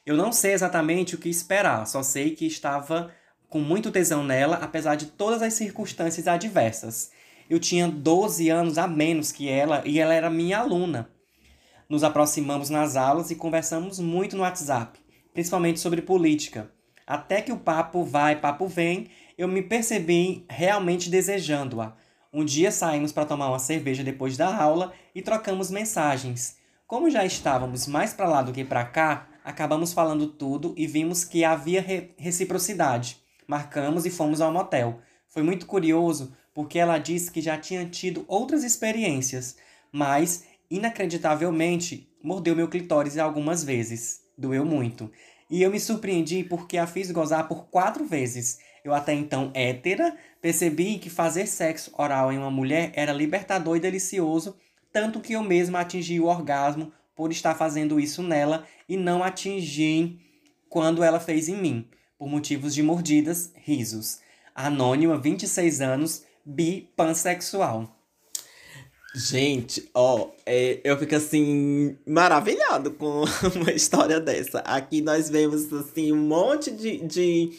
Eu 0.05 0.17
não 0.17 0.33
sei 0.33 0.53
exatamente 0.53 1.15
o 1.15 1.19
que 1.19 1.29
esperar, 1.29 1.87
só 1.87 2.03
sei 2.03 2.35
que 2.35 2.47
estava 2.47 3.13
com 3.49 3.61
muito 3.61 3.91
tesão 3.91 4.25
nela, 4.25 4.57
apesar 4.57 4.95
de 4.95 5.07
todas 5.07 5.43
as 5.43 5.55
circunstâncias 5.55 6.27
adversas. 6.27 7.11
Eu 7.51 7.61
tinha 7.61 7.87
12 7.87 8.49
anos 8.49 8.79
a 8.79 8.89
menos 8.89 9.31
que 9.31 9.49
ela 9.49 9.83
e 9.85 9.99
ela 9.99 10.15
era 10.15 10.31
minha 10.31 10.61
aluna 10.61 11.11
nos 11.91 12.05
aproximamos 12.05 12.71
nas 12.71 12.95
aulas 12.95 13.33
e 13.33 13.35
conversamos 13.35 13.99
muito 13.99 14.37
no 14.37 14.45
WhatsApp, 14.45 14.97
principalmente 15.35 15.81
sobre 15.81 16.01
política. 16.01 16.71
Até 17.05 17.43
que 17.43 17.51
o 17.51 17.59
papo 17.59 18.05
vai, 18.05 18.37
papo 18.37 18.69
vem, 18.69 19.09
eu 19.37 19.49
me 19.49 19.61
percebi 19.61 20.47
realmente 20.49 21.11
desejando-a. 21.11 21.97
Um 22.33 22.45
dia 22.45 22.71
saímos 22.71 23.11
para 23.11 23.27
tomar 23.27 23.49
uma 23.49 23.59
cerveja 23.59 24.05
depois 24.05 24.37
da 24.37 24.55
aula 24.55 24.93
e 25.13 25.21
trocamos 25.21 25.69
mensagens. 25.69 26.59
Como 26.87 27.11
já 27.11 27.25
estávamos 27.25 27.89
mais 27.89 28.15
para 28.15 28.29
lá 28.29 28.41
do 28.41 28.53
que 28.53 28.65
para 28.65 28.85
cá, 28.85 29.27
acabamos 29.45 29.93
falando 29.93 30.29
tudo 30.29 30.73
e 30.77 30.87
vimos 30.87 31.25
que 31.25 31.45
havia 31.45 31.83
re 31.83 32.15
reciprocidade. 32.17 33.17
Marcamos 33.49 34.07
e 34.07 34.11
fomos 34.11 34.41
ao 34.41 34.53
motel. 34.53 35.01
Foi 35.29 35.43
muito 35.43 35.67
curioso 35.67 36.37
porque 36.61 36.79
ela 36.79 36.99
disse 36.99 37.31
que 37.31 37.41
já 37.41 37.57
tinha 37.57 37.87
tido 37.87 38.23
outras 38.29 38.65
experiências, 38.65 39.57
mas 39.91 40.45
inacreditavelmente, 40.71 42.07
mordeu 42.23 42.55
meu 42.55 42.69
clitóris 42.69 43.17
algumas 43.17 43.65
vezes. 43.65 44.21
Doeu 44.37 44.63
muito. 44.63 45.11
E 45.49 45.63
eu 45.63 45.71
me 45.71 45.81
surpreendi 45.81 46.45
porque 46.45 46.77
a 46.77 46.87
fiz 46.87 47.11
gozar 47.11 47.49
por 47.49 47.69
quatro 47.69 48.05
vezes. 48.05 48.59
Eu 48.85 48.93
até 48.93 49.15
então 49.15 49.51
hétera, 49.55 50.15
percebi 50.43 50.99
que 50.99 51.09
fazer 51.09 51.47
sexo 51.47 51.93
oral 51.97 52.31
em 52.31 52.37
uma 52.37 52.51
mulher 52.51 52.93
era 52.95 53.11
libertador 53.11 53.79
e 53.79 53.81
delicioso, 53.81 54.55
tanto 54.93 55.19
que 55.19 55.33
eu 55.33 55.43
mesma 55.43 55.81
atingi 55.81 56.21
o 56.21 56.27
orgasmo 56.27 56.93
por 57.17 57.33
estar 57.33 57.55
fazendo 57.55 57.99
isso 57.99 58.23
nela 58.23 58.67
e 58.87 58.99
não 58.99 59.25
atingi 59.25 60.21
quando 60.69 61.03
ela 61.03 61.21
fez 61.21 61.49
em 61.49 61.57
mim, 61.57 61.89
por 62.19 62.29
motivos 62.29 62.75
de 62.75 62.83
mordidas, 62.83 63.51
risos. 63.57 64.21
Anônima, 64.55 65.17
26 65.17 65.81
anos, 65.81 66.25
bi 66.45 66.91
pansexual. 66.97 67.89
Gente, 69.13 69.91
ó, 69.93 70.31
é, 70.47 70.81
eu 70.85 70.97
fico 70.97 71.17
assim, 71.17 71.99
maravilhado 72.07 72.93
com 72.93 73.25
uma 73.57 73.73
história 73.73 74.21
dessa. 74.21 74.61
Aqui 74.61 75.01
nós 75.01 75.29
vemos, 75.29 75.73
assim, 75.73 76.13
um 76.13 76.17
monte 76.17 76.71
de, 76.71 76.99
de, 76.99 77.51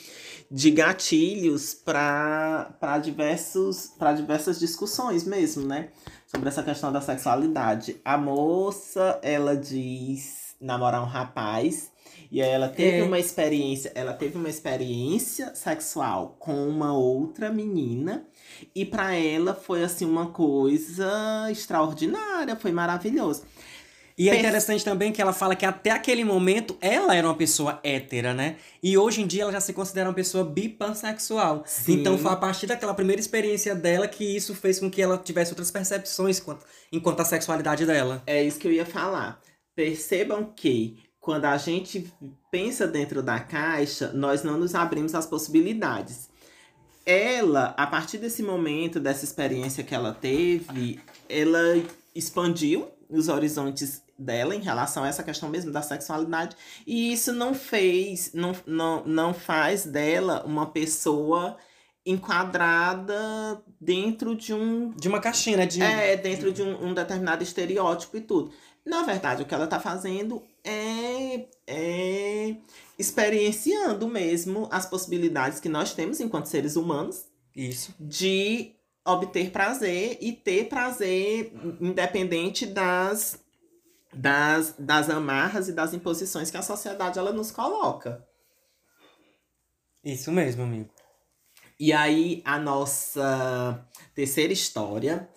de 0.50 0.72
gatilhos 0.72 1.74
para 1.74 3.00
diversos 3.04 3.88
para 4.00 4.14
diversas 4.14 4.58
discussões 4.60 5.26
mesmo, 5.26 5.68
né? 5.68 5.90
Sobre 6.26 6.48
essa 6.48 6.64
questão 6.64 6.90
da 6.90 7.02
sexualidade. 7.02 8.00
A 8.06 8.18
moça, 8.18 9.20
ela 9.22 9.56
diz 9.56 10.56
namorar 10.62 11.04
um 11.04 11.08
rapaz 11.08 11.91
e 12.32 12.42
aí 12.42 12.50
ela 12.50 12.70
teve 12.70 13.00
é. 13.00 13.04
uma 13.04 13.20
experiência, 13.20 13.92
ela 13.94 14.14
teve 14.14 14.38
uma 14.38 14.50
experiência 14.50 15.54
sexual 15.54 16.38
com 16.40 16.68
uma 16.68 16.98
outra 16.98 17.52
menina. 17.52 18.26
E 18.74 18.86
para 18.86 19.14
ela 19.14 19.54
foi 19.54 19.84
assim 19.84 20.06
uma 20.06 20.28
coisa 20.28 21.48
extraordinária, 21.52 22.56
foi 22.56 22.72
maravilhoso. 22.72 23.44
E 24.18 24.30
é 24.30 24.38
interessante 24.38 24.86
também 24.86 25.12
que 25.12 25.22
ela 25.22 25.34
fala 25.34 25.56
que 25.56 25.66
até 25.66 25.90
aquele 25.90 26.24
momento 26.24 26.78
ela 26.80 27.16
era 27.16 27.28
uma 27.28 27.36
pessoa 27.36 27.80
hétera, 27.84 28.34
né? 28.34 28.58
E 28.84 28.98
hoje 28.98 29.22
em 29.22 29.28
dia 29.28 29.44
ela 29.44 29.52
já 29.52 29.60
se 29.60 29.74
considera 29.74 30.10
uma 30.10 30.16
pessoa 30.16 30.44
bipansexual. 30.44 31.64
Sim. 31.66 31.94
Então 31.94 32.18
foi 32.18 32.32
a 32.32 32.36
partir 32.36 32.68
daquela 32.68 32.94
primeira 32.94 33.20
experiência 33.20 33.74
dela 33.74 34.08
que 34.08 34.24
isso 34.24 34.54
fez 34.54 34.80
com 34.80 34.92
que 34.92 35.02
ela 35.02 35.18
tivesse 35.18 35.52
outras 35.52 35.72
percepções 35.72 36.40
quanto, 36.40 36.66
enquanto 36.92 37.22
a 37.22 37.26
sexualidade 37.26 37.86
dela. 37.86 38.22
É 38.28 38.44
isso 38.44 38.60
que 38.60 38.68
eu 38.68 38.72
ia 38.72 38.86
falar. 38.86 39.42
Percebam 39.76 40.54
que 40.56 40.98
quando 41.22 41.46
a 41.46 41.56
gente 41.56 42.12
pensa 42.50 42.88
dentro 42.88 43.22
da 43.22 43.40
caixa, 43.40 44.12
nós 44.12 44.44
não 44.44 44.58
nos 44.58 44.74
abrimos 44.74 45.14
às 45.14 45.28
possibilidades. 45.28 46.30
Ela, 47.06 47.76
a 47.78 47.86
partir 47.86 48.18
desse 48.18 48.42
momento, 48.42 49.00
dessa 49.00 49.24
experiência 49.24 49.84
que 49.84 49.94
ela 49.94 50.14
teve, 50.14 51.00
ela 51.30 51.82
expandiu 52.16 52.88
os 53.08 53.28
horizontes 53.28 54.02
dela 54.18 54.56
em 54.56 54.62
relação 54.62 55.04
a 55.04 55.08
essa 55.08 55.24
questão 55.24 55.48
mesmo 55.48 55.72
da 55.72 55.82
sexualidade. 55.84 56.56
E 56.88 57.14
isso 57.14 57.32
não 57.32 57.54
fez, 57.54 58.32
não, 58.34 58.56
não, 58.66 59.04
não 59.06 59.34
faz 59.34 59.86
dela 59.86 60.44
uma 60.46 60.68
pessoa 60.68 61.56
enquadrada 62.04 63.62
dentro 63.80 64.36
de 64.36 64.54
um. 64.54 64.90
De 64.90 65.08
uma 65.08 65.20
caixinha, 65.20 65.58
né? 65.58 65.66
De... 65.66 65.82
É, 65.82 66.18
dentro 66.18 66.52
de 66.52 66.64
um, 66.64 66.88
um 66.88 66.94
determinado 66.94 67.44
estereótipo 67.44 68.18
e 68.18 68.22
tudo. 68.22 68.52
Na 68.86 69.04
verdade, 69.04 69.44
o 69.44 69.46
que 69.46 69.54
ela 69.54 69.66
está 69.66 69.80
fazendo 69.80 70.44
é, 70.64 71.48
é 71.68 72.56
experienciando 72.98 74.08
mesmo 74.08 74.68
as 74.72 74.86
possibilidades 74.86 75.60
que 75.60 75.70
nós 75.70 75.94
temos 75.94 76.20
enquanto 76.20 76.48
seres 76.48 76.76
humanos. 76.76 77.26
Isso. 77.56 77.94
De 78.00 78.76
obter 79.06 79.52
prazer 79.52 80.18
e 80.22 80.32
ter 80.34 80.68
prazer 80.68 81.54
independente 81.80 82.66
das, 82.66 83.40
das, 84.14 84.76
das 84.78 85.10
amarras 85.10 85.68
e 85.68 85.74
das 85.74 85.94
imposições 85.94 86.50
que 86.50 86.58
a 86.58 86.62
sociedade 86.62 87.20
ela 87.20 87.32
nos 87.32 87.52
coloca. 87.52 88.26
Isso 90.04 90.32
mesmo, 90.32 90.64
amigo. 90.64 90.90
E 91.80 91.94
aí, 91.94 92.42
a 92.46 92.60
nossa 92.60 93.88
terceira 94.14 94.54
história, 94.54 95.30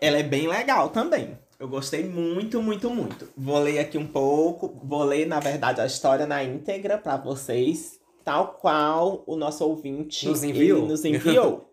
ela 0.00 0.18
é 0.18 0.22
bem 0.22 0.48
legal 0.48 0.90
também. 0.90 1.38
Eu 1.58 1.68
gostei 1.68 2.04
muito, 2.04 2.60
muito, 2.60 2.90
muito. 2.90 3.28
Vou 3.36 3.58
ler 3.58 3.78
aqui 3.78 3.96
um 3.96 4.06
pouco, 4.06 4.78
vou 4.84 5.02
ler, 5.02 5.26
na 5.26 5.40
verdade, 5.40 5.80
a 5.80 5.86
história 5.86 6.26
na 6.26 6.44
íntegra 6.44 6.98
para 6.98 7.16
vocês, 7.16 7.98
tal 8.22 8.54
qual 8.54 9.24
o 9.26 9.36
nosso 9.36 9.64
ouvinte 9.64 10.26
nos 10.26 10.42
enviou. 10.44 10.86
nos 10.86 11.04
enviou. 11.04 11.72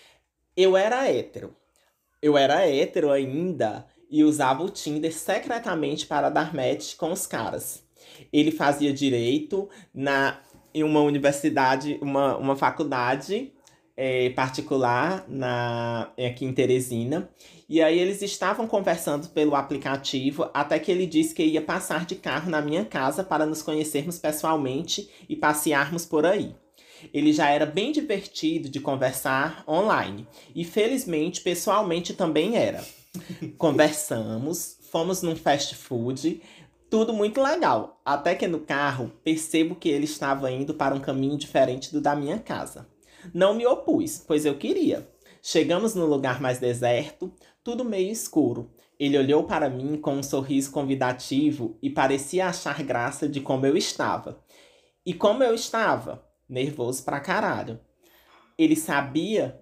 eu 0.56 0.76
era 0.76 1.10
hétero. 1.10 1.56
Eu 2.20 2.36
era 2.36 2.66
hétero 2.66 3.10
ainda 3.10 3.86
e 4.10 4.22
usava 4.22 4.62
o 4.62 4.68
Tinder 4.68 5.12
secretamente 5.12 6.06
para 6.06 6.28
dar 6.28 6.54
match 6.54 6.94
com 6.96 7.10
os 7.10 7.26
caras. 7.26 7.82
Ele 8.30 8.50
fazia 8.50 8.92
direito 8.92 9.68
na 9.94 10.40
em 10.74 10.82
uma 10.82 11.00
universidade, 11.00 11.98
uma, 12.00 12.36
uma 12.36 12.56
faculdade 12.56 13.52
é, 13.96 14.30
particular 14.30 15.24
na, 15.28 16.10
aqui 16.18 16.44
em 16.44 16.52
Teresina. 16.52 17.30
E 17.68 17.80
aí 17.80 17.98
eles 17.98 18.22
estavam 18.22 18.66
conversando 18.66 19.28
pelo 19.28 19.54
aplicativo 19.54 20.50
até 20.52 20.78
que 20.78 20.90
ele 20.90 21.06
disse 21.06 21.34
que 21.34 21.44
ia 21.44 21.62
passar 21.62 22.04
de 22.04 22.14
carro 22.16 22.50
na 22.50 22.60
minha 22.60 22.84
casa 22.84 23.24
para 23.24 23.46
nos 23.46 23.62
conhecermos 23.62 24.18
pessoalmente 24.18 25.08
e 25.28 25.36
passearmos 25.36 26.04
por 26.04 26.26
aí. 26.26 26.54
Ele 27.12 27.32
já 27.32 27.50
era 27.50 27.66
bem 27.66 27.90
divertido 27.90 28.68
de 28.68 28.78
conversar 28.78 29.64
online 29.66 30.26
e 30.54 30.64
felizmente 30.64 31.40
pessoalmente 31.40 32.14
também 32.14 32.56
era. 32.56 32.84
Conversamos, 33.58 34.78
fomos 34.90 35.22
num 35.22 35.34
fast 35.34 35.74
food, 35.74 36.40
tudo 36.88 37.12
muito 37.12 37.42
legal. 37.42 38.00
Até 38.04 38.34
que 38.34 38.46
no 38.46 38.60
carro 38.60 39.10
percebo 39.24 39.74
que 39.74 39.88
ele 39.88 40.04
estava 40.04 40.50
indo 40.50 40.74
para 40.74 40.94
um 40.94 41.00
caminho 41.00 41.38
diferente 41.38 41.90
do 41.90 42.00
da 42.00 42.14
minha 42.14 42.38
casa. 42.38 42.86
Não 43.32 43.54
me 43.54 43.66
opus, 43.66 44.22
pois 44.26 44.44
eu 44.44 44.56
queria. 44.56 45.08
Chegamos 45.42 45.94
no 45.94 46.06
lugar 46.06 46.40
mais 46.40 46.58
deserto, 46.58 47.32
tudo 47.64 47.84
meio 47.84 48.10
escuro. 48.10 48.70
Ele 48.98 49.18
olhou 49.18 49.44
para 49.44 49.68
mim 49.68 49.96
com 49.96 50.14
um 50.14 50.22
sorriso 50.22 50.70
convidativo 50.70 51.76
e 51.82 51.90
parecia 51.90 52.46
achar 52.46 52.82
graça 52.82 53.28
de 53.28 53.40
como 53.40 53.66
eu 53.66 53.76
estava. 53.76 54.42
E 55.04 55.12
como 55.12 55.42
eu 55.42 55.54
estava? 55.54 56.24
Nervoso 56.48 57.04
pra 57.04 57.18
caralho. 57.18 57.80
Ele 58.56 58.76
sabia, 58.76 59.60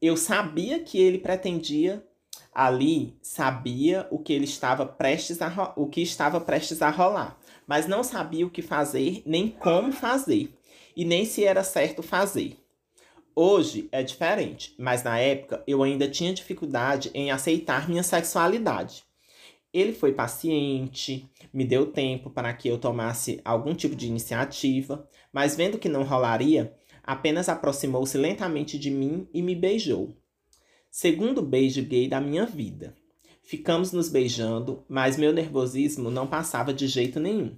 eu 0.00 0.16
sabia 0.16 0.78
que 0.78 1.00
ele 1.00 1.18
pretendia 1.18 2.06
ali, 2.54 3.18
sabia 3.20 4.06
o 4.10 4.18
que 4.18 4.32
ele 4.32 4.44
estava 4.44 4.86
prestes 4.86 5.42
a 5.42 5.74
o 5.76 5.88
que 5.88 6.00
estava 6.00 6.40
prestes 6.40 6.80
a 6.80 6.88
rolar, 6.88 7.38
mas 7.66 7.86
não 7.86 8.02
sabia 8.02 8.46
o 8.46 8.50
que 8.50 8.62
fazer, 8.62 9.22
nem 9.26 9.50
como 9.50 9.92
fazer, 9.92 10.56
e 10.96 11.04
nem 11.04 11.24
se 11.24 11.44
era 11.44 11.62
certo 11.62 12.02
fazer. 12.02 12.56
Hoje 13.38 13.86
é 13.92 14.02
diferente, 14.02 14.74
mas 14.78 15.02
na 15.02 15.18
época 15.18 15.62
eu 15.66 15.82
ainda 15.82 16.08
tinha 16.08 16.32
dificuldade 16.32 17.10
em 17.12 17.30
aceitar 17.30 17.86
minha 17.86 18.02
sexualidade. 18.02 19.04
Ele 19.74 19.92
foi 19.92 20.14
paciente, 20.14 21.30
me 21.52 21.62
deu 21.62 21.92
tempo 21.92 22.30
para 22.30 22.50
que 22.54 22.66
eu 22.66 22.78
tomasse 22.78 23.38
algum 23.44 23.74
tipo 23.74 23.94
de 23.94 24.06
iniciativa, 24.06 25.06
mas 25.30 25.54
vendo 25.54 25.76
que 25.76 25.86
não 25.86 26.02
rolaria, 26.02 26.74
apenas 27.04 27.50
aproximou-se 27.50 28.16
lentamente 28.16 28.78
de 28.78 28.90
mim 28.90 29.28
e 29.34 29.42
me 29.42 29.54
beijou. 29.54 30.16
Segundo 30.90 31.42
beijo 31.42 31.82
gay 31.82 32.08
da 32.08 32.22
minha 32.22 32.46
vida. 32.46 32.96
Ficamos 33.42 33.92
nos 33.92 34.08
beijando, 34.08 34.82
mas 34.88 35.18
meu 35.18 35.30
nervosismo 35.30 36.10
não 36.10 36.26
passava 36.26 36.72
de 36.72 36.86
jeito 36.86 37.20
nenhum. 37.20 37.54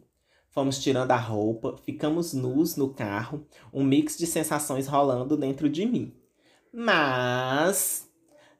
Fomos 0.58 0.80
tirando 0.80 1.12
a 1.12 1.16
roupa, 1.16 1.76
ficamos 1.84 2.34
nus 2.34 2.74
no 2.74 2.92
carro, 2.92 3.46
um 3.72 3.84
mix 3.84 4.18
de 4.18 4.26
sensações 4.26 4.88
rolando 4.88 5.36
dentro 5.36 5.70
de 5.70 5.86
mim. 5.86 6.12
Mas 6.72 8.10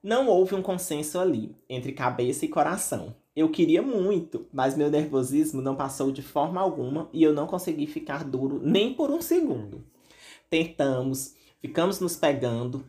não 0.00 0.28
houve 0.28 0.54
um 0.54 0.62
consenso 0.62 1.18
ali, 1.18 1.56
entre 1.68 1.90
cabeça 1.90 2.44
e 2.44 2.48
coração. 2.48 3.16
Eu 3.34 3.48
queria 3.50 3.82
muito, 3.82 4.46
mas 4.52 4.76
meu 4.76 4.88
nervosismo 4.88 5.60
não 5.60 5.74
passou 5.74 6.12
de 6.12 6.22
forma 6.22 6.60
alguma 6.60 7.10
e 7.12 7.20
eu 7.20 7.32
não 7.32 7.48
consegui 7.48 7.88
ficar 7.88 8.22
duro 8.22 8.60
nem 8.62 8.94
por 8.94 9.10
um 9.10 9.20
segundo. 9.20 9.84
Tentamos, 10.48 11.34
ficamos 11.60 11.98
nos 11.98 12.14
pegando, 12.14 12.84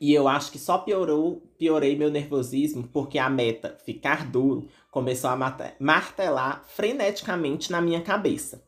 e 0.00 0.12
eu 0.12 0.28
acho 0.28 0.52
que 0.52 0.58
só 0.58 0.78
piorou, 0.78 1.42
piorei 1.58 1.96
meu 1.96 2.10
nervosismo 2.10 2.88
porque 2.92 3.18
a 3.18 3.30
meta, 3.30 3.78
ficar 3.84 4.26
duro, 4.30 4.68
começou 4.90 5.30
a 5.30 5.36
martelar 5.78 6.64
freneticamente 6.66 7.70
na 7.70 7.80
minha 7.80 8.00
cabeça. 8.00 8.62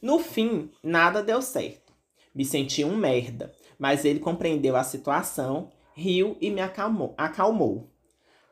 No 0.00 0.18
fim, 0.18 0.70
nada 0.82 1.22
deu 1.22 1.42
certo. 1.42 1.92
Me 2.34 2.44
senti 2.44 2.84
um 2.84 2.96
merda, 2.96 3.52
mas 3.78 4.04
ele 4.04 4.20
compreendeu 4.20 4.76
a 4.76 4.84
situação, 4.84 5.70
riu 5.94 6.36
e 6.40 6.50
me 6.50 6.60
acalmou. 6.60 7.14
acalmou. 7.18 7.88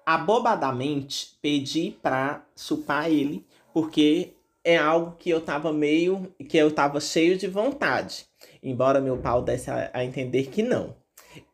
Abobadamente, 0.05 1.39
pedi 1.41 1.97
pra 2.03 2.47
chupar 2.57 3.11
ele, 3.11 3.47
porque 3.73 4.35
é 4.65 4.77
algo 4.77 5.17
que 5.19 5.31
eu 5.31 5.41
tava 5.41 5.73
meio. 5.73 6.35
que 6.49 6.57
eu 6.57 6.71
tava 6.71 7.01
cheio 7.01 7.39
de 7.39 7.47
vontade. 7.47 8.27
Embora 8.63 9.01
meu 9.01 9.17
pau 9.19 9.43
desse 9.43 9.71
a, 9.71 9.91
a 9.93 10.05
entender 10.05 10.47
que 10.47 10.63
não. 10.63 10.95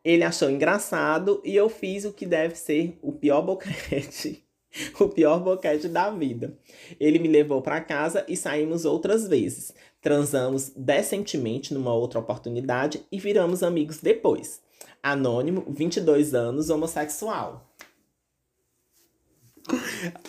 Ele 0.03 0.23
achou 0.23 0.49
engraçado 0.49 1.41
e 1.43 1.55
eu 1.55 1.69
fiz 1.69 2.05
o 2.05 2.13
que 2.13 2.25
deve 2.25 2.55
ser 2.55 2.97
o 3.01 3.11
pior 3.11 3.41
boquete, 3.41 4.43
o 4.99 5.07
pior 5.07 5.39
boquete 5.39 5.87
da 5.87 6.09
vida. 6.09 6.57
Ele 6.99 7.19
me 7.19 7.27
levou 7.27 7.61
para 7.61 7.81
casa 7.81 8.25
e 8.27 8.35
saímos 8.35 8.85
outras 8.85 9.27
vezes. 9.27 9.73
Transamos 10.01 10.71
decentemente 10.75 11.73
numa 11.73 11.93
outra 11.93 12.19
oportunidade 12.19 13.05
e 13.11 13.19
viramos 13.19 13.63
amigos 13.63 13.99
depois. 13.99 14.61
Anônimo, 15.01 15.65
22 15.67 16.33
anos, 16.33 16.69
homossexual. 16.69 17.67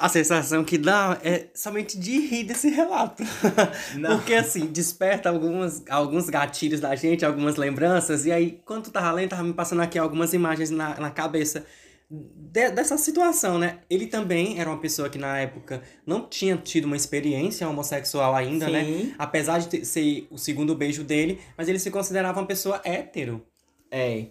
A 0.00 0.08
sensação 0.08 0.64
que 0.64 0.78
dá 0.78 1.18
é 1.22 1.46
somente 1.54 1.98
de 1.98 2.18
rir 2.26 2.44
desse 2.44 2.68
relato. 2.68 3.22
Não. 3.96 4.16
Porque 4.16 4.34
assim, 4.34 4.66
desperta 4.66 5.28
algumas, 5.28 5.82
alguns 5.88 6.30
gatilhos 6.30 6.80
da 6.80 6.94
gente, 6.96 7.24
algumas 7.24 7.56
lembranças, 7.56 8.24
e 8.24 8.32
aí, 8.32 8.60
quando 8.64 8.84
tu 8.84 8.90
tava 8.90 9.12
lendo, 9.12 9.30
tava 9.30 9.42
me 9.42 9.52
passando 9.52 9.82
aqui 9.82 9.98
algumas 9.98 10.32
imagens 10.32 10.70
na, 10.70 10.98
na 10.98 11.10
cabeça 11.10 11.64
de, 12.08 12.70
dessa 12.70 12.96
situação, 12.96 13.58
né? 13.58 13.80
Ele 13.90 14.06
também 14.06 14.58
era 14.60 14.70
uma 14.70 14.78
pessoa 14.78 15.08
que 15.10 15.18
na 15.18 15.38
época 15.38 15.82
não 16.06 16.26
tinha 16.26 16.56
tido 16.56 16.84
uma 16.84 16.96
experiência 16.96 17.68
homossexual 17.68 18.34
ainda, 18.34 18.68
né? 18.68 18.84
Sim. 18.84 19.04
né? 19.04 19.14
Apesar 19.18 19.58
de 19.58 19.68
ter, 19.68 19.84
ser 19.84 20.26
o 20.30 20.38
segundo 20.38 20.74
beijo 20.74 21.02
dele, 21.02 21.40
mas 21.56 21.68
ele 21.68 21.78
se 21.78 21.90
considerava 21.90 22.40
uma 22.40 22.46
pessoa 22.46 22.80
hétero. 22.84 23.44
É. 23.90 24.26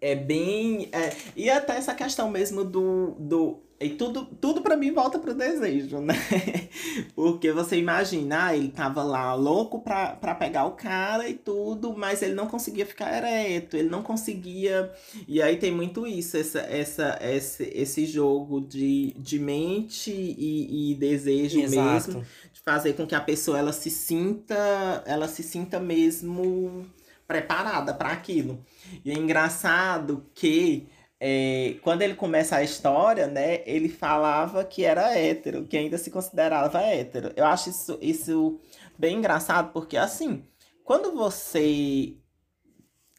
É 0.00 0.14
bem. 0.14 0.90
É, 0.92 1.14
e 1.34 1.48
até 1.48 1.76
essa 1.76 1.94
questão 1.94 2.30
mesmo 2.30 2.62
do, 2.62 3.16
do 3.18 3.63
e 3.80 3.90
tudo, 3.90 4.24
tudo 4.40 4.62
para 4.62 4.76
mim 4.76 4.92
volta 4.92 5.18
pro 5.18 5.34
desejo, 5.34 5.98
né? 6.00 6.14
Porque 7.14 7.52
você 7.52 7.76
imagina, 7.76 8.46
ah, 8.46 8.56
ele 8.56 8.68
tava 8.68 9.02
lá 9.02 9.34
louco 9.34 9.80
pra, 9.80 10.10
pra 10.14 10.34
pegar 10.34 10.64
o 10.64 10.72
cara 10.72 11.28
e 11.28 11.34
tudo, 11.34 11.92
mas 11.96 12.22
ele 12.22 12.34
não 12.34 12.46
conseguia 12.46 12.86
ficar 12.86 13.14
ereto, 13.16 13.76
ele 13.76 13.88
não 13.88 14.02
conseguia. 14.02 14.92
E 15.26 15.42
aí 15.42 15.56
tem 15.56 15.72
muito 15.72 16.06
isso, 16.06 16.36
essa, 16.36 16.60
essa, 16.60 17.18
esse, 17.20 17.64
esse 17.74 18.06
jogo 18.06 18.60
de, 18.60 19.12
de 19.18 19.38
mente 19.38 20.10
e, 20.10 20.92
e 20.92 20.94
desejo 20.94 21.60
Exato. 21.60 22.08
mesmo, 22.08 22.26
de 22.52 22.60
fazer 22.60 22.92
com 22.94 23.06
que 23.06 23.14
a 23.14 23.20
pessoa 23.20 23.58
ela 23.58 23.72
se 23.72 23.90
sinta, 23.90 25.02
ela 25.04 25.26
se 25.26 25.42
sinta 25.42 25.80
mesmo 25.80 26.86
preparada 27.26 27.92
para 27.92 28.10
aquilo. 28.10 28.64
E 29.04 29.10
é 29.10 29.14
engraçado 29.14 30.24
que 30.34 30.86
é, 31.26 31.76
quando 31.80 32.02
ele 32.02 32.14
começa 32.14 32.56
a 32.56 32.62
história, 32.62 33.26
né, 33.26 33.62
ele 33.64 33.88
falava 33.88 34.62
que 34.62 34.84
era 34.84 35.18
hétero, 35.18 35.64
que 35.64 35.74
ainda 35.74 35.96
se 35.96 36.10
considerava 36.10 36.82
hétero. 36.82 37.32
Eu 37.34 37.46
acho 37.46 37.70
isso, 37.70 37.98
isso 38.02 38.60
bem 38.98 39.16
engraçado, 39.16 39.72
porque 39.72 39.96
assim, 39.96 40.44
quando 40.84 41.14
você. 41.14 42.18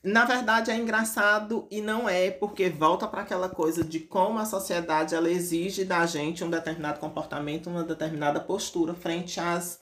Na 0.04 0.24
verdade 0.24 0.70
é 0.70 0.78
engraçado 0.78 1.68
e 1.72 1.82
não 1.82 2.08
é, 2.08 2.30
porque 2.30 2.70
volta 2.70 3.08
para 3.08 3.24
aquela 3.24 3.50
coisa 3.50 3.84
de 3.84 4.00
como 4.02 4.38
a 4.38 4.46
sociedade 4.46 5.15
ela 5.15 5.28
exige 5.28 5.84
da 5.84 6.06
gente 6.06 6.44
um 6.44 6.50
determinado 6.52 7.00
comportamento, 7.00 7.72
uma 7.72 7.84
determinada 7.84 8.39
postura 8.39 8.94
frente 8.94 9.39
às, 9.39 9.80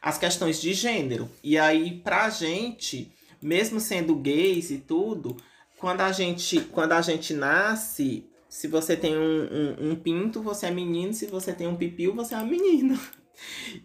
às 0.00 0.16
questões 0.16 0.62
de 0.62 0.72
gênero. 0.72 1.28
E 1.44 1.58
aí, 1.58 2.00
pra 2.00 2.30
gente, 2.30 3.12
mesmo 3.42 3.78
sendo 3.80 4.16
gays 4.16 4.70
e 4.70 4.78
tudo, 4.78 5.36
quando 5.78 6.00
a 6.00 6.12
gente, 6.12 6.60
quando 6.60 6.92
a 6.92 7.02
gente 7.02 7.34
nasce, 7.34 8.28
se 8.48 8.66
você 8.68 8.96
tem 8.96 9.16
um, 9.16 9.20
um, 9.20 9.90
um, 9.90 9.96
pinto, 9.96 10.42
você 10.42 10.66
é 10.66 10.70
menino. 10.70 11.12
Se 11.12 11.26
você 11.26 11.52
tem 11.52 11.66
um 11.66 11.76
pipiu, 11.76 12.14
você 12.14 12.34
é 12.34 12.42
menina. 12.42 12.98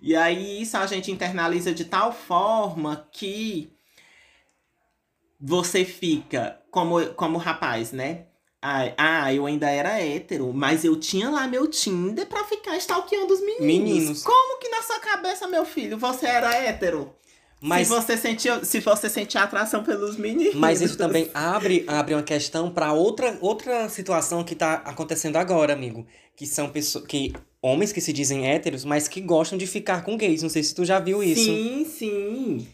E 0.01 0.15
aí 0.15 0.61
isso 0.61 0.77
a 0.77 0.85
gente 0.85 1.11
internaliza 1.11 1.73
de 1.73 1.83
tal 1.83 2.13
forma 2.13 3.05
que 3.11 3.69
você 5.37 5.83
fica 5.83 6.61
como, 6.71 7.05
como 7.15 7.37
rapaz, 7.37 7.91
né? 7.91 8.27
Ah, 8.61 9.33
eu 9.33 9.45
ainda 9.45 9.69
era 9.69 9.99
hétero, 9.99 10.53
mas 10.53 10.85
eu 10.85 10.95
tinha 10.95 11.29
lá 11.29 11.47
meu 11.47 11.67
Tinder 11.67 12.27
pra 12.27 12.45
ficar 12.45 12.77
stalkeando 12.77 13.33
os 13.33 13.41
meninos. 13.41 13.65
Meninos. 13.65 14.23
Como 14.23 14.59
que 14.59 14.69
na 14.69 14.81
sua 14.83 14.99
cabeça, 15.01 15.47
meu 15.49 15.65
filho, 15.65 15.97
você 15.97 16.27
era 16.27 16.55
hétero? 16.55 17.13
Mas, 17.61 17.87
se 17.87 17.93
você 17.93 18.17
sentir, 18.17 18.65
se 18.65 18.79
você 18.79 19.07
sentir 19.07 19.37
atração 19.37 19.83
pelos 19.83 20.17
meninos. 20.17 20.55
Mas 20.55 20.81
isso 20.81 20.97
também 20.97 21.29
abre, 21.31 21.85
abre 21.87 22.15
uma 22.15 22.23
questão 22.23 22.71
para 22.71 22.91
outra, 22.91 23.37
outra 23.39 23.87
situação 23.87 24.43
que 24.43 24.55
tá 24.55 24.81
acontecendo 24.83 25.37
agora, 25.37 25.71
amigo. 25.71 26.07
Que 26.35 26.47
são 26.47 26.69
pessoas. 26.69 27.05
Que, 27.05 27.33
homens 27.61 27.93
que 27.93 28.01
se 28.01 28.11
dizem 28.11 28.49
héteros, 28.49 28.83
mas 28.83 29.07
que 29.07 29.21
gostam 29.21 29.59
de 29.59 29.67
ficar 29.67 30.03
com 30.03 30.17
gays. 30.17 30.41
Não 30.41 30.49
sei 30.49 30.63
se 30.63 30.73
tu 30.73 30.83
já 30.83 30.99
viu 30.99 31.21
isso. 31.21 31.45
Sim, 31.45 31.85
sim. 31.85 32.67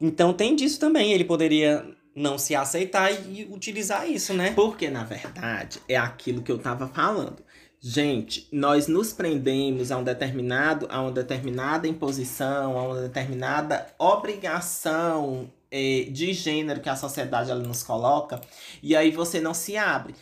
Então 0.00 0.34
tem 0.34 0.56
disso 0.56 0.80
também. 0.80 1.12
Ele 1.12 1.24
poderia 1.24 1.86
não 2.18 2.36
se 2.36 2.54
aceitar 2.56 3.12
e 3.12 3.46
utilizar 3.48 4.10
isso, 4.10 4.34
né? 4.34 4.52
Porque, 4.54 4.90
na 4.90 5.04
verdade, 5.04 5.78
é 5.88 5.96
aquilo 5.96 6.42
que 6.42 6.50
eu 6.50 6.58
tava 6.58 6.88
falando. 6.88 7.42
Gente, 7.80 8.48
nós 8.50 8.88
nos 8.88 9.12
prendemos 9.12 9.92
a 9.92 9.98
um 9.98 10.02
determinado, 10.02 10.86
a 10.90 11.00
uma 11.00 11.12
determinada 11.12 11.86
imposição, 11.86 12.76
a 12.76 12.82
uma 12.82 13.00
determinada 13.02 13.86
obrigação 13.98 15.48
é, 15.70 16.06
de 16.10 16.32
gênero 16.32 16.80
que 16.80 16.88
a 16.88 16.96
sociedade 16.96 17.50
ela 17.50 17.62
nos 17.62 17.82
coloca, 17.84 18.40
e 18.82 18.96
aí 18.96 19.12
você 19.12 19.40
não 19.40 19.54
se 19.54 19.76
abre. 19.76 20.14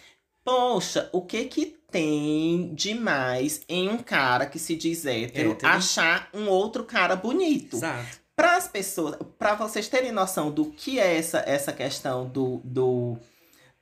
Poxa, 0.44 1.08
o 1.12 1.22
que 1.22 1.44
que 1.46 1.76
tem 1.90 2.74
demais 2.74 3.62
em 3.68 3.88
um 3.88 3.98
cara 3.98 4.44
que 4.46 4.58
se 4.58 4.76
diz 4.76 5.06
hétero, 5.06 5.52
Hétero. 5.52 5.72
achar 5.72 6.28
um 6.34 6.48
outro 6.48 6.84
cara 6.84 7.16
bonito? 7.16 7.76
Exato. 7.76 8.20
Para 8.34 8.56
as 8.56 8.68
pessoas, 8.68 9.16
para 9.38 9.54
vocês 9.54 9.88
terem 9.88 10.12
noção 10.12 10.50
do 10.50 10.66
que 10.66 11.00
é 11.00 11.16
essa, 11.16 11.38
essa 11.46 11.72
questão 11.72 12.28
do, 12.28 12.60
do 12.62 13.18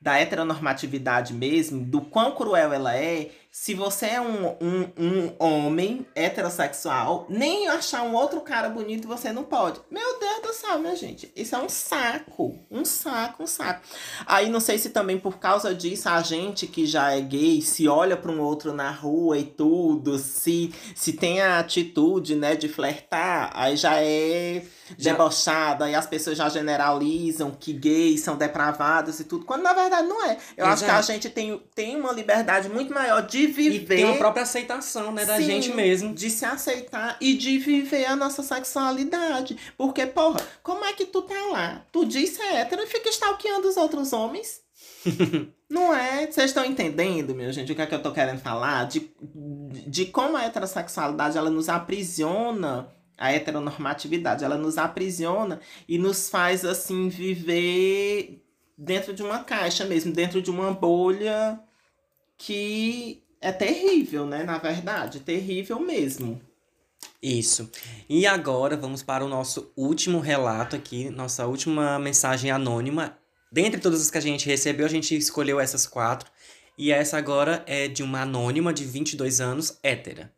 da 0.01 0.19
heteronormatividade 0.19 1.33
mesmo, 1.33 1.83
do 1.83 2.03
quão 2.03 2.33
cruel 2.37 2.73
ela 2.73 2.95
é, 2.95 3.31
se 3.57 3.73
você 3.73 4.07
é 4.07 4.21
um, 4.21 4.49
um, 4.61 4.93
um 4.99 5.37
homem 5.39 6.05
heterossexual, 6.13 7.25
nem 7.31 7.69
achar 7.69 8.03
um 8.03 8.13
outro 8.13 8.41
cara 8.41 8.69
bonito 8.69 9.07
você 9.07 9.33
não 9.33 9.45
pode. 9.45 9.81
Meu 9.89 10.19
Deus 10.19 10.43
do 10.43 10.53
céu, 10.53 10.77
minha 10.81 10.97
gente. 10.97 11.31
Isso 11.37 11.55
é 11.55 11.59
um 11.59 11.69
saco. 11.69 12.59
Um 12.69 12.85
saco, 12.85 13.45
um 13.45 13.47
saco. 13.47 13.81
Aí 14.27 14.51
não 14.51 14.59
sei 14.59 14.77
se 14.77 14.91
também 14.91 15.21
por 15.21 15.39
causa 15.39 15.73
disso 15.73 16.09
a 16.09 16.21
gente 16.21 16.67
que 16.67 16.85
já 16.85 17.13
é 17.13 17.21
gay 17.21 17.63
se 17.63 17.87
olha 17.87 18.17
para 18.17 18.33
um 18.33 18.41
outro 18.41 18.73
na 18.73 18.91
rua 18.91 19.39
e 19.39 19.45
tudo, 19.45 20.19
se, 20.19 20.75
se 20.93 21.13
tem 21.13 21.41
a 21.41 21.61
atitude, 21.61 22.35
né, 22.35 22.57
de 22.57 22.69
flertar, 22.69 23.53
aí 23.55 23.77
já 23.77 24.03
é 24.03 24.65
debochado, 24.99 25.85
aí 25.85 25.95
as 25.95 26.07
pessoas 26.09 26.37
já 26.37 26.49
generalizam 26.49 27.53
que 27.53 27.73
gays 27.73 28.21
são 28.21 28.37
depravados 28.37 29.21
e 29.21 29.25
tudo, 29.25 29.45
quando 29.45 29.63
na 29.63 29.73
verdade 29.73 30.09
não 30.09 30.25
é. 30.25 30.39
Eu 30.57 30.67
acho 30.67 30.85
que 30.85 30.91
a 30.91 30.99
Exato. 30.99 31.13
gente 31.13 31.31
tem, 31.31 31.63
tem 31.73 31.97
uma 31.97 32.13
liberdade 32.13 32.69
muito 32.69 32.93
maior 32.93 33.23
de 33.23 33.44
E 33.45 33.79
viver. 33.79 33.97
tem 33.97 34.05
uma 34.05 34.17
própria 34.17 34.43
aceitação, 34.43 35.13
né, 35.13 35.25
da 35.25 35.37
Sim, 35.37 35.45
gente 35.45 35.73
mesmo. 35.73 36.15
De 36.15 36.31
se 36.31 36.45
aceitar 36.45 37.17
e 37.21 37.35
de 37.35 37.59
viver 37.59 38.07
a 38.07 38.17
nossa 38.17 38.43
sexualidade. 38.43 39.57
Porque, 39.77 40.07
porra, 40.07 40.41
como 40.63 40.85
é 40.85 40.93
que 40.93 41.07
tu 41.07 41.23
tá 41.23 41.47
lá? 41.51 41.87
Tu 41.93 42.05
diz 42.05 42.31
ser 42.31 42.55
hétero 42.55 42.83
e 42.83 42.87
fica 42.87 43.09
stalkeando 43.09 43.69
os 43.69 43.77
outros 43.77 44.13
homens? 44.13 44.63
Não 45.69 45.95
é? 45.95 46.27
Vocês 46.27 46.51
estão 46.51 46.65
entendendo, 46.65 47.35
minha 47.35 47.53
gente, 47.53 47.73
o 47.73 47.75
que 47.75 47.83
é 47.83 47.87
que 47.87 47.95
eu 47.95 48.03
tô 48.03 48.13
querendo 48.13 48.41
falar? 48.41 48.85
De, 48.85 49.11
de 49.87 50.07
como 50.07 50.37
a 50.37 50.45
heterossexualidade, 50.45 51.37
ela 51.37 51.51
nos 51.51 51.69
aprisiona, 51.69 52.89
a 53.17 53.33
heteronormatividade, 53.33 54.45
ela 54.45 54.57
nos 54.57 54.79
aprisiona 54.79 55.61
e 55.89 55.99
nos 55.99 56.29
faz, 56.29 56.65
assim, 56.65 57.09
viver 57.09 58.45
dentro 58.77 59.13
de 59.15 59.23
uma 59.23 59.41
caixa 59.43 59.85
mesmo, 59.85 60.13
dentro 60.13 60.43
de 60.43 60.51
uma 60.51 60.73
bolha 60.73 61.59
que 62.37 63.24
é 63.45 63.53
terrível, 63.53 64.25
né? 64.25 64.43
Na 64.43 64.57
verdade, 64.57 65.21
terrível 65.21 65.79
mesmo. 65.79 66.41
Isso. 67.23 67.71
E 68.09 68.27
agora 68.27 68.75
vamos 68.75 69.03
para 69.03 69.23
o 69.23 69.29
nosso 69.29 69.71
último 69.77 70.19
relato 70.19 70.75
aqui, 70.75 71.11
nossa 71.11 71.47
última 71.47 71.99
mensagem 71.99 72.51
anônima. 72.51 73.19
Dentre 73.53 73.79
todas 73.79 74.01
as 74.01 74.11
que 74.11 74.17
a 74.17 74.23
gente 74.23 74.47
recebeu, 74.47 74.87
a 74.87 74.89
gente 74.89 75.15
escolheu 75.15 75.61
essas 75.61 75.87
quatro. 75.87 76.31
E 76.79 76.91
essa 76.91 77.19
agora 77.19 77.63
é 77.67 77.87
de 77.87 78.03
uma 78.03 78.23
anônima 78.23 78.73
de 78.73 78.87
22 78.87 79.43
anos, 79.43 79.79
hétera. 79.83 80.33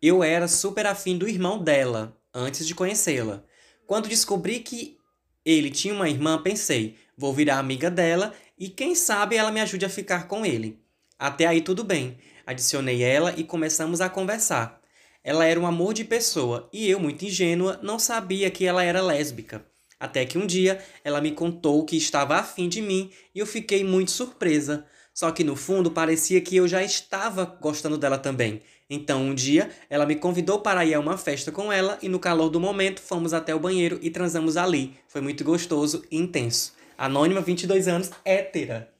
Eu 0.00 0.22
era 0.22 0.46
super 0.46 0.84
afim 0.84 1.16
do 1.16 1.26
irmão 1.26 1.58
dela, 1.58 2.14
antes 2.34 2.66
de 2.66 2.74
conhecê-la. 2.74 3.42
Quando 3.86 4.06
descobri 4.06 4.60
que 4.60 4.98
ele 5.46 5.70
tinha 5.70 5.94
uma 5.94 6.10
irmã, 6.10 6.42
pensei, 6.42 6.94
vou 7.16 7.32
virar 7.32 7.58
amiga 7.58 7.90
dela 7.90 8.34
e 8.58 8.68
quem 8.68 8.94
sabe 8.94 9.34
ela 9.34 9.50
me 9.50 9.62
ajude 9.62 9.86
a 9.86 9.88
ficar 9.88 10.28
com 10.28 10.44
ele. 10.44 10.78
Até 11.18 11.46
aí 11.46 11.60
tudo 11.60 11.82
bem. 11.82 12.16
Adicionei 12.46 13.02
ela 13.02 13.34
e 13.36 13.42
começamos 13.42 14.00
a 14.00 14.08
conversar. 14.08 14.80
Ela 15.24 15.44
era 15.44 15.58
um 15.58 15.66
amor 15.66 15.92
de 15.92 16.04
pessoa 16.04 16.68
e 16.72 16.88
eu, 16.88 17.00
muito 17.00 17.24
ingênua, 17.24 17.78
não 17.82 17.98
sabia 17.98 18.50
que 18.50 18.64
ela 18.64 18.84
era 18.84 19.02
lésbica. 19.02 19.66
Até 19.98 20.24
que 20.24 20.38
um 20.38 20.46
dia 20.46 20.80
ela 21.02 21.20
me 21.20 21.32
contou 21.32 21.84
que 21.84 21.96
estava 21.96 22.36
afim 22.36 22.68
de 22.68 22.80
mim 22.80 23.10
e 23.34 23.40
eu 23.40 23.46
fiquei 23.46 23.82
muito 23.82 24.12
surpresa. 24.12 24.86
Só 25.12 25.32
que 25.32 25.42
no 25.42 25.56
fundo 25.56 25.90
parecia 25.90 26.40
que 26.40 26.54
eu 26.54 26.68
já 26.68 26.84
estava 26.84 27.44
gostando 27.44 27.98
dela 27.98 28.16
também. 28.16 28.62
Então 28.88 29.20
um 29.20 29.34
dia 29.34 29.70
ela 29.90 30.06
me 30.06 30.14
convidou 30.14 30.60
para 30.60 30.84
ir 30.84 30.94
a 30.94 31.00
uma 31.00 31.18
festa 31.18 31.50
com 31.50 31.72
ela 31.72 31.98
e 32.00 32.08
no 32.08 32.20
calor 32.20 32.48
do 32.48 32.60
momento 32.60 33.02
fomos 33.02 33.34
até 33.34 33.52
o 33.52 33.58
banheiro 33.58 33.98
e 34.00 34.08
transamos 34.08 34.56
ali. 34.56 34.94
Foi 35.08 35.20
muito 35.20 35.42
gostoso 35.42 36.04
e 36.10 36.16
intenso. 36.16 36.74
Anônima, 36.96 37.40
22 37.40 37.88
anos, 37.88 38.10
hétera. 38.24 38.97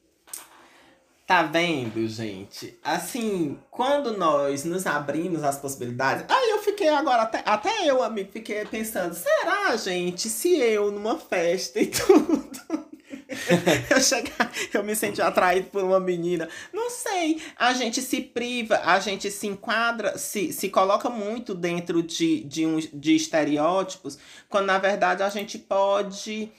Tá 1.28 1.42
vendo, 1.42 2.08
gente? 2.08 2.78
Assim, 2.82 3.58
quando 3.70 4.16
nós 4.16 4.64
nos 4.64 4.86
abrimos 4.86 5.44
às 5.44 5.58
possibilidades. 5.58 6.24
Aí 6.26 6.50
eu 6.52 6.62
fiquei 6.62 6.88
agora, 6.88 7.24
até, 7.24 7.42
até 7.44 7.86
eu, 7.86 8.02
amigo, 8.02 8.32
fiquei 8.32 8.64
pensando: 8.64 9.14
será, 9.14 9.76
gente, 9.76 10.26
se 10.30 10.56
eu 10.58 10.90
numa 10.90 11.18
festa 11.18 11.80
e 11.80 11.84
tudo. 11.92 12.88
eu 13.90 14.00
chegar, 14.00 14.50
eu 14.72 14.82
me 14.82 14.96
senti 14.96 15.20
atraído 15.20 15.68
por 15.68 15.84
uma 15.84 16.00
menina. 16.00 16.48
Não 16.72 16.88
sei. 16.88 17.42
A 17.58 17.74
gente 17.74 18.00
se 18.00 18.22
priva, 18.22 18.80
a 18.82 18.98
gente 18.98 19.30
se 19.30 19.46
enquadra, 19.46 20.16
se, 20.16 20.50
se 20.50 20.70
coloca 20.70 21.10
muito 21.10 21.54
dentro 21.54 22.02
de, 22.02 22.42
de, 22.44 22.64
um, 22.64 22.78
de 22.78 23.14
estereótipos, 23.14 24.18
quando 24.48 24.64
na 24.64 24.78
verdade 24.78 25.22
a 25.22 25.28
gente 25.28 25.58
pode. 25.58 26.50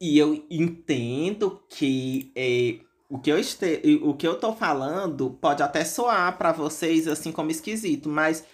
E 0.00 0.16
eu 0.16 0.46
entendo 0.48 1.60
que 1.68 2.30
é, 2.36 2.76
o, 3.08 3.18
que 3.18 3.30
eu 3.30 3.38
este, 3.38 4.00
o 4.02 4.14
que 4.14 4.26
eu 4.26 4.38
tô 4.38 4.52
falando 4.52 5.30
pode 5.40 5.62
até 5.62 5.84
soar 5.84 6.36
para 6.38 6.52
vocês 6.52 7.06
assim 7.06 7.30
como 7.30 7.50
esquisito, 7.50 8.08
mas 8.08 8.44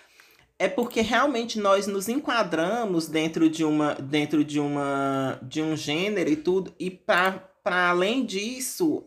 é 0.59 0.69
porque 0.69 1.01
realmente 1.01 1.59
nós 1.59 1.87
nos 1.87 2.09
enquadramos 2.09 3.09
dentro 3.09 3.49
de 3.49 3.65
uma 3.65 3.95
dentro 3.95 4.45
de 4.45 4.61
uma 4.61 5.39
de 5.43 5.63
um 5.63 5.75
gênero 5.77 6.29
e 6.29 6.37
tudo 6.37 6.75
e 6.79 6.91
para 6.91 7.49
além 7.65 8.25
disso 8.25 9.05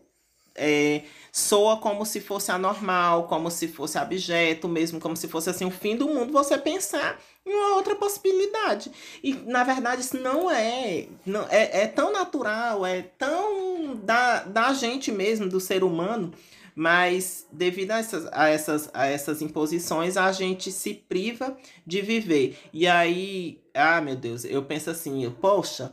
é, 0.54 1.02
soa 1.32 1.76
como 1.78 2.06
se 2.06 2.20
fosse 2.20 2.50
anormal, 2.50 3.26
como 3.26 3.50
se 3.50 3.68
fosse 3.68 3.98
abjeto, 3.98 4.68
mesmo 4.68 5.00
como 5.00 5.16
se 5.16 5.26
fosse 5.28 5.50
assim 5.50 5.64
o 5.64 5.70
fim 5.70 5.96
do 5.96 6.08
mundo 6.08 6.32
você 6.32 6.56
pensar 6.56 7.20
em 7.44 7.52
uma 7.52 7.76
outra 7.76 7.94
possibilidade. 7.96 8.90
E 9.22 9.34
na 9.34 9.64
verdade 9.64 10.02
isso 10.02 10.16
não 10.18 10.50
é, 10.50 11.06
não 11.26 11.46
é, 11.50 11.82
é 11.82 11.86
tão 11.86 12.12
natural, 12.12 12.86
é 12.86 13.02
tão 13.02 13.96
da, 13.96 14.44
da 14.44 14.72
gente 14.72 15.10
mesmo, 15.10 15.48
do 15.48 15.60
ser 15.60 15.82
humano, 15.82 16.32
mas 16.74 17.46
devido 17.52 17.92
a 17.92 17.98
essas, 17.98 18.26
a, 18.32 18.48
essas, 18.48 18.90
a 18.92 19.06
essas 19.06 19.42
imposições, 19.42 20.16
a 20.16 20.32
gente 20.32 20.72
se 20.72 20.94
priva 20.94 21.56
de 21.86 22.00
viver. 22.00 22.58
E 22.72 22.86
aí, 22.86 23.60
ah, 23.72 24.00
meu 24.00 24.16
Deus, 24.16 24.44
eu 24.44 24.62
penso 24.64 24.90
assim, 24.90 25.30
poxa, 25.40 25.92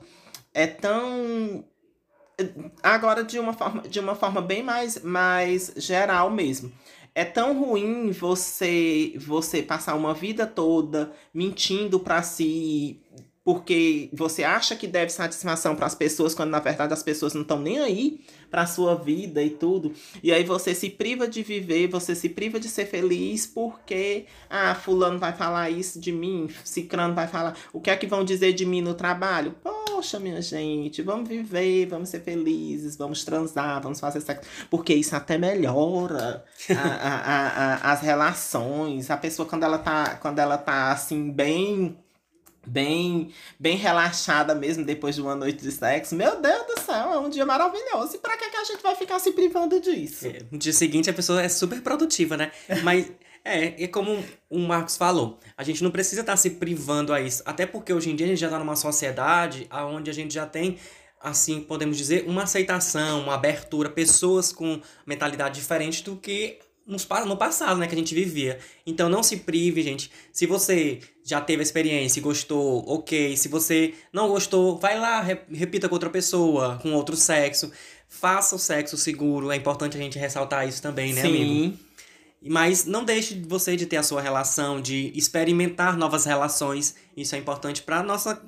é 0.53 0.67
tão. 0.67 1.63
Agora, 2.81 3.23
de 3.23 3.39
uma 3.39 3.53
forma, 3.53 3.81
de 3.83 3.99
uma 3.99 4.15
forma 4.15 4.41
bem 4.41 4.63
mais, 4.63 5.01
mais 5.03 5.73
geral 5.77 6.29
mesmo. 6.29 6.71
É 7.13 7.25
tão 7.25 7.59
ruim 7.59 8.11
você 8.11 9.13
você 9.17 9.61
passar 9.61 9.95
uma 9.95 10.13
vida 10.13 10.47
toda 10.47 11.11
mentindo 11.33 11.99
para 11.99 12.23
si, 12.23 13.00
porque 13.43 14.09
você 14.13 14.43
acha 14.43 14.75
que 14.75 14.87
deve 14.87 15.11
satisfação 15.11 15.75
para 15.75 15.87
as 15.87 15.95
pessoas, 15.95 16.35
quando 16.35 16.51
na 16.51 16.59
verdade 16.59 16.93
as 16.93 17.01
pessoas 17.01 17.33
não 17.33 17.41
estão 17.41 17.59
nem 17.59 17.79
aí 17.79 18.21
para 18.51 18.67
sua 18.67 18.95
vida 18.95 19.41
e 19.41 19.49
tudo. 19.49 19.93
E 20.21 20.31
aí 20.31 20.43
você 20.43 20.75
se 20.75 20.89
priva 20.89 21.27
de 21.27 21.41
viver, 21.41 21.87
você 21.87 22.13
se 22.13 22.29
priva 22.29 22.59
de 22.59 22.69
ser 22.69 22.85
feliz 22.85 23.47
porque 23.47 24.25
ah, 24.49 24.75
fulano 24.75 25.17
vai 25.17 25.33
falar 25.33 25.69
isso 25.69 25.99
de 25.99 26.11
mim, 26.11 26.49
cicrano 26.63 27.15
vai 27.15 27.27
falar, 27.27 27.55
o 27.73 27.81
que 27.81 27.89
é 27.89 27.95
que 27.95 28.05
vão 28.05 28.23
dizer 28.23 28.53
de 28.53 28.65
mim 28.65 28.81
no 28.81 28.93
trabalho? 28.93 29.55
Poxa, 29.63 30.19
minha 30.19 30.41
gente, 30.41 31.01
vamos 31.01 31.27
viver, 31.27 31.87
vamos 31.87 32.09
ser 32.09 32.21
felizes, 32.21 32.95
vamos 32.95 33.23
transar, 33.23 33.81
vamos 33.81 33.99
fazer 33.99 34.21
sexo, 34.21 34.49
porque 34.69 34.93
isso 34.93 35.15
até 35.15 35.37
melhora 35.37 36.43
a, 36.69 36.73
a, 36.73 37.15
a, 37.15 37.73
a, 37.73 37.91
as 37.91 38.01
relações. 38.01 39.09
A 39.09 39.17
pessoa 39.17 39.47
quando 39.47 39.63
ela 39.63 39.79
tá, 39.79 40.15
quando 40.15 40.37
ela 40.37 40.57
tá 40.57 40.91
assim 40.91 41.31
bem 41.31 41.97
bem 42.65 43.31
bem 43.59 43.75
relaxada 43.75 44.53
mesmo 44.53 44.85
depois 44.85 45.15
de 45.15 45.21
uma 45.21 45.35
noite 45.35 45.61
de 45.61 45.71
sexo. 45.71 46.15
Meu 46.15 46.41
Deus 46.41 46.65
do 46.67 46.79
céu, 46.81 47.13
é 47.13 47.19
um 47.19 47.29
dia 47.29 47.45
maravilhoso. 47.45 48.15
E 48.15 48.19
pra 48.19 48.37
que, 48.37 48.49
que 48.49 48.57
a 48.57 48.63
gente 48.63 48.81
vai 48.81 48.95
ficar 48.95 49.19
se 49.19 49.31
privando 49.31 49.79
disso? 49.79 50.27
É, 50.27 50.39
no 50.51 50.57
dia 50.57 50.73
seguinte 50.73 51.09
a 51.09 51.13
pessoa 51.13 51.41
é 51.41 51.49
super 51.49 51.81
produtiva, 51.81 52.37
né? 52.37 52.51
Mas 52.83 53.11
é, 53.43 53.83
é 53.83 53.87
como 53.87 54.23
o 54.49 54.59
Marcos 54.59 54.97
falou, 54.97 55.39
a 55.57 55.63
gente 55.63 55.83
não 55.83 55.91
precisa 55.91 56.21
estar 56.21 56.37
se 56.37 56.51
privando 56.51 57.13
a 57.13 57.19
isso. 57.19 57.41
Até 57.45 57.65
porque 57.65 57.91
hoje 57.91 58.11
em 58.11 58.15
dia 58.15 58.25
a 58.25 58.29
gente 58.29 58.39
já 58.39 58.47
está 58.47 58.59
numa 58.59 58.75
sociedade 58.75 59.67
onde 59.71 60.09
a 60.09 60.13
gente 60.13 60.33
já 60.33 60.45
tem, 60.45 60.77
assim, 61.19 61.61
podemos 61.61 61.97
dizer, 61.97 62.25
uma 62.27 62.43
aceitação, 62.43 63.21
uma 63.21 63.33
abertura, 63.33 63.89
pessoas 63.89 64.51
com 64.51 64.79
mentalidade 65.05 65.59
diferente 65.59 66.03
do 66.03 66.15
que 66.15 66.59
nos, 66.85 67.07
no 67.25 67.37
passado, 67.37 67.77
né, 67.79 67.87
que 67.87 67.93
a 67.95 67.97
gente 67.97 68.13
vivia. 68.13 68.59
Então 68.85 69.07
não 69.07 69.23
se 69.23 69.37
prive, 69.37 69.81
gente. 69.81 70.11
Se 70.31 70.45
você 70.45 70.99
já 71.23 71.39
teve 71.39 71.61
a 71.61 71.63
experiência 71.63 72.19
e 72.19 72.23
gostou, 72.23 72.83
ok. 72.87 73.35
Se 73.37 73.47
você 73.47 73.93
não 74.11 74.27
gostou, 74.27 74.77
vai 74.77 74.99
lá, 74.99 75.21
re- 75.21 75.41
repita 75.51 75.87
com 75.87 75.95
outra 75.95 76.09
pessoa, 76.09 76.79
com 76.81 76.93
outro 76.93 77.15
sexo. 77.15 77.71
Faça 78.07 78.55
o 78.55 78.59
sexo 78.59 78.97
seguro. 78.97 79.51
É 79.51 79.55
importante 79.55 79.97
a 79.97 79.99
gente 80.01 80.19
ressaltar 80.19 80.67
isso 80.67 80.81
também, 80.81 81.13
né, 81.13 81.21
amigo? 81.21 81.43
Sim. 81.43 81.79
Mas 82.43 82.85
não 82.85 83.05
deixe 83.05 83.39
você 83.47 83.75
de 83.75 83.85
ter 83.85 83.97
a 83.97 84.03
sua 84.03 84.19
relação, 84.19 84.81
de 84.81 85.11
experimentar 85.15 85.95
novas 85.95 86.25
relações. 86.25 86.95
Isso 87.15 87.35
é 87.35 87.37
importante 87.37 87.83
para 87.83 88.01
nossa 88.01 88.41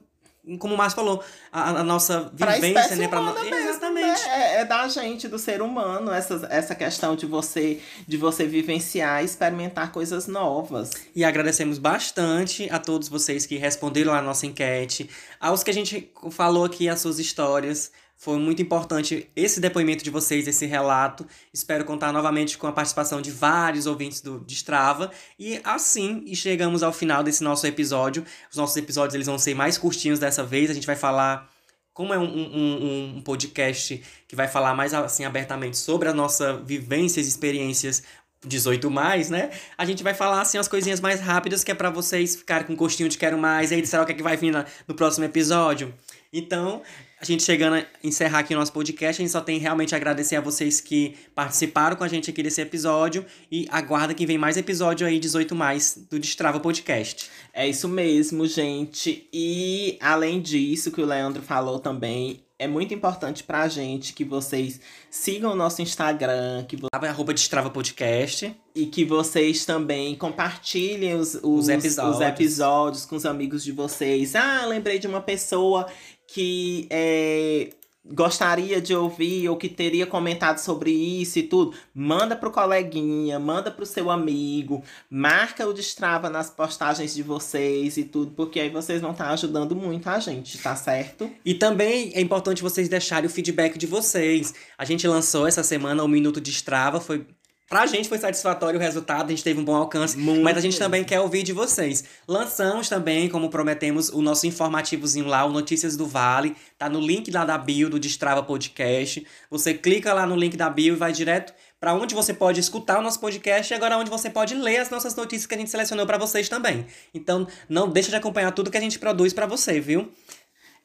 como 0.60 0.74
o 0.74 0.78
Márcio 0.78 0.98
falou, 0.98 1.24
a, 1.52 1.70
a 1.70 1.84
nossa 1.84 2.30
vivência, 2.34 2.98
né? 2.98 3.08
Pra 3.08 3.22
mesmo, 3.22 3.73
Exatamente. 4.00 4.28
né? 4.28 4.56
É, 4.56 4.62
é 4.62 4.66
da 4.66 4.88
gente, 4.88 5.28
do 5.28 5.40
ser 5.40 5.62
humano, 5.62 6.12
essa, 6.12 6.48
essa 6.50 6.76
questão 6.76 7.16
de 7.16 7.26
você, 7.26 7.80
de 8.08 8.18
você 8.18 8.46
vivenciar 8.46 9.22
e 9.22 9.26
experimentar 9.26 9.92
coisas 9.92 10.28
novas. 10.28 10.92
E 11.16 11.24
agradecemos 11.24 11.78
bastante 11.78 12.70
a 12.70 12.80
todos 12.80 13.08
vocês 13.08 13.46
que 13.46 13.58
responderam 13.58 14.14
à 14.14 14.22
nossa 14.22 14.46
enquete, 14.46 15.10
aos 15.40 15.64
que 15.64 15.72
a 15.72 15.74
gente 15.74 16.12
falou 16.32 16.66
aqui 16.66 16.90
as 16.90 17.02
suas 17.02 17.20
histórias. 17.20 17.92
Foi 18.16 18.38
muito 18.38 18.62
importante 18.62 19.30
esse 19.36 19.60
depoimento 19.60 20.02
de 20.02 20.10
vocês, 20.10 20.48
esse 20.48 20.66
relato. 20.66 21.28
Espero 21.54 21.84
contar 21.84 22.14
novamente 22.14 22.58
com 22.58 22.68
a 22.68 22.72
participação 22.72 23.22
de 23.22 23.30
vários 23.30 23.86
ouvintes 23.86 24.22
do 24.22 24.40
Destrava. 24.40 25.12
E 25.38 25.60
assim, 25.62 26.34
chegamos 26.34 26.84
ao 26.84 26.94
final 26.94 27.22
desse 27.22 27.44
nosso 27.44 27.68
episódio. 27.68 28.24
Os 28.50 28.56
nossos 28.56 28.78
episódios 28.78 29.16
eles 29.16 29.28
vão 29.28 29.38
ser 29.38 29.54
mais 29.56 29.78
curtinhos 29.78 30.20
dessa 30.20 30.42
vez. 30.42 30.72
A 30.72 30.74
gente 30.74 30.88
vai 30.88 30.96
falar 30.96 31.53
como 31.94 32.14
é 32.14 32.18
um, 32.18 32.24
um, 32.24 33.16
um, 33.18 33.22
podcast 33.22 34.02
que 34.28 34.36
vai 34.36 34.48
falar 34.48 34.74
mais 34.74 34.94
assim 34.94 35.26
abertamente 35.26 35.78
sobre 35.78 36.10
a 36.10 36.14
nossa 36.14 36.58
vivências 36.58 37.28
e 37.28 37.30
experiências 37.30 38.04
18 38.46 38.90
mais, 38.90 39.30
né? 39.30 39.52
A 39.78 39.86
gente 39.86 40.04
vai 40.04 40.14
falar 40.14 40.42
assim 40.42 40.58
as 40.58 40.68
coisinhas 40.68 41.00
mais 41.00 41.20
rápidas 41.20 41.64
que 41.64 41.72
é 41.72 41.76
para 41.76 41.90
vocês 41.90 42.36
ficarem 42.36 42.68
com 42.68 42.76
gostinho 42.76 43.08
de 43.08 43.18
quero 43.18 43.38
mais. 43.38 43.72
E 43.72 43.76
aí, 43.76 43.86
será 43.86 44.04
o 44.04 44.06
que, 44.06 44.12
é 44.12 44.16
que 44.16 44.24
vai 44.24 44.36
vir 44.36 44.52
na, 44.52 44.66
no 44.88 44.96
próximo 44.96 45.26
episódio? 45.26 45.94
Então, 46.32 46.82
a 47.32 47.36
gente 47.36 47.44
chegando 47.44 47.76
a 47.76 47.86
encerrar 48.04 48.40
aqui 48.40 48.54
o 48.54 48.58
nosso 48.58 48.72
podcast, 48.74 49.22
a 49.22 49.24
gente 49.24 49.32
só 49.32 49.42
tem 49.42 49.58
realmente 49.60 49.94
a 49.94 49.98
agradecer 49.98 50.36
a 50.36 50.42
vocês 50.42 50.82
que 50.82 51.16
participaram 51.34 51.96
com 51.96 52.04
a 52.04 52.08
gente 52.08 52.30
aqui 52.30 52.42
desse 52.44 52.62
episódio 52.62 53.26
e 53.52 53.66
aguarda 53.70 54.14
que 54.14 54.26
vem 54.26 54.38
mais 54.38 54.58
episódio 54.58 55.06
aí 55.08 55.20
18 55.20 55.56
mais 55.56 56.06
do 56.10 56.20
Destrava 56.20 56.60
Podcast. 56.60 57.30
É 57.54 57.68
isso 57.68 57.88
mesmo, 57.88 58.46
gente. 58.48 59.28
E 59.34 59.98
além 60.02 60.42
disso 60.42 60.92
que 60.92 61.02
o 61.02 61.06
Leandro 61.06 61.42
falou 61.42 61.80
também, 61.80 62.42
é 62.60 62.68
muito 62.68 62.94
importante 62.94 63.44
pra 63.44 63.68
gente 63.68 64.14
que 64.14 64.24
vocês 64.24 64.80
sigam 65.10 65.52
o 65.52 65.56
nosso 65.56 65.82
Instagram, 65.82 66.64
que 66.66 66.78
vo- 66.78 66.88
Arroba 66.94 67.34
Destrava 67.34 67.70
Podcast. 67.70 68.56
e 68.76 68.86
que 68.88 69.04
vocês 69.06 69.66
também 69.66 70.16
compartilhem 70.16 71.14
os, 71.16 71.36
os, 71.36 71.44
Os 71.44 71.60
os 71.60 71.70
episódios. 71.70 72.22
episódios. 72.22 73.06
com 73.06 73.16
os 73.16 73.26
amigos 73.26 73.64
de 73.64 73.72
vocês. 73.72 74.34
Ah, 74.36 74.66
lembrei 74.66 74.98
de 74.98 75.06
uma 75.08 75.20
pessoa 75.22 75.86
que 76.34 76.88
é, 76.90 77.70
gostaria 78.04 78.82
de 78.82 78.96
ouvir 78.96 79.48
ou 79.48 79.56
que 79.56 79.70
teria 79.70 80.08
comentado 80.08 80.58
sobre 80.58 80.92
isso 80.92 81.38
e 81.38 81.44
tudo. 81.44 81.76
Manda 81.94 82.36
pro 82.36 82.50
coleguinha, 82.50 83.40
manda 83.40 83.70
pro 83.70 83.86
seu 83.86 84.10
amigo, 84.10 84.84
marca 85.10 85.68
o 85.68 85.72
Destrava 85.72 86.32
nas 86.32 86.50
postagens 86.50 87.14
de 87.14 87.22
vocês 87.22 87.98
e 87.98 88.04
tudo, 88.04 88.32
porque 88.32 88.60
aí 88.60 88.70
vocês 88.70 89.00
vão 89.00 89.12
estar 89.12 89.30
ajudando 89.30 89.76
muito 89.76 90.10
a 90.10 90.20
gente, 90.20 90.58
tá 90.58 90.76
certo? 90.76 91.30
E 91.46 91.54
também 91.54 92.12
é 92.16 92.20
importante 92.20 92.64
vocês 92.64 92.90
deixarem 92.90 93.28
o 93.28 93.30
feedback 93.30 93.78
de 93.78 93.86
vocês. 93.86 94.56
A 94.76 94.86
gente 94.86 95.08
lançou 95.08 95.48
essa 95.48 95.62
semana 95.62 96.04
o 96.04 96.08
Minuto 96.08 96.42
de 96.42 96.50
Strava, 96.50 97.00
foi 97.00 97.28
Pra 97.70 97.86
gente 97.86 98.10
foi 98.10 98.18
satisfatório 98.18 98.78
o 98.78 98.82
resultado, 98.82 99.28
a 99.28 99.30
gente 99.30 99.44
teve 99.44 99.60
um 99.60 99.64
bom 99.64 99.76
alcance, 99.76 100.18
Muito 100.18 100.44
mas 100.44 100.58
a 100.58 100.62
gente 100.62 100.78
também 100.78 101.04
quer 101.04 101.20
ouvir 101.20 101.44
de 101.44 101.54
vocês. 101.54 102.04
Lançamos 102.28 102.90
também, 102.90 103.30
como 103.30 103.50
prometemos, 103.50 104.10
o 104.10 104.22
nosso 104.22 104.46
informativozinho 104.46 105.26
lá, 105.26 105.44
o 105.46 105.52
Notícias 105.52 105.96
do 105.96 106.06
Vale, 106.06 106.56
tá 106.78 106.90
no 106.90 107.00
link 107.00 107.32
lá 107.32 107.46
da 107.46 107.58
bio 107.58 107.90
do 107.90 108.00
Destrava 108.00 108.44
Podcast. 108.44 109.26
Você 109.50 109.74
clica 109.74 110.14
lá 110.14 110.26
no 110.26 110.36
link 110.36 110.58
da 110.58 110.70
bio 110.70 110.94
e 110.94 110.98
vai 110.98 111.14
direto 111.14 111.54
para 111.80 111.94
onde 111.94 112.14
você 112.14 112.34
pode 112.34 112.60
escutar 112.60 113.00
o 113.00 113.02
nosso 113.02 113.20
podcast 113.20 113.74
e 113.74 113.76
agora 113.76 113.98
onde 113.98 114.10
você 114.10 114.30
pode 114.30 114.56
ler 114.56 114.78
as 114.78 114.90
nossas 114.90 115.16
notícias 115.16 115.46
que 115.46 115.56
a 115.56 115.58
gente 115.58 115.70
selecionou 115.70 116.06
para 116.06 116.18
vocês 116.18 116.48
também. 116.48 116.86
Então, 117.14 117.48
não 117.68 117.90
deixa 117.90 118.10
de 118.10 118.16
acompanhar 118.16 118.52
tudo 118.52 118.72
que 118.72 118.78
a 118.78 118.82
gente 118.82 119.00
produz 119.00 119.34
para 119.34 119.46
você, 119.46 119.80
viu? 119.80 120.10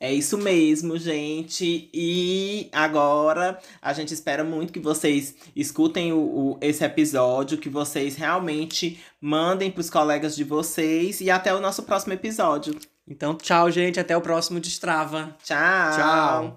É 0.01 0.13
isso 0.13 0.39
mesmo, 0.39 0.97
gente. 0.97 1.91
E 1.93 2.69
agora 2.73 3.59
a 3.83 3.93
gente 3.93 4.15
espera 4.15 4.45
muito 4.45 4.73
que 4.73 4.79
vocês 4.79 5.35
escutem 5.57 6.13
o, 6.13 6.19
o- 6.19 6.59
esse 6.61 6.85
episódio, 6.85 7.59
que 7.59 7.69
vocês 7.69 8.15
realmente 8.15 9.01
mandem 9.21 9.71
pros 9.73 9.91
colegas 9.91 10.37
de 10.37 10.45
vocês 10.45 11.21
e 11.21 11.31
até 11.31 11.53
o 11.53 11.61
nosso 11.61 11.83
próximo 11.83 12.13
episódio. 12.13 12.79
Então, 13.09 13.35
tchau, 13.35 13.71
gente, 13.71 13.99
até 13.99 14.17
o 14.17 14.21
próximo 14.21 14.61
Destrava. 14.61 15.37
Tchau! 15.43 15.57
Tchau. 15.97 16.57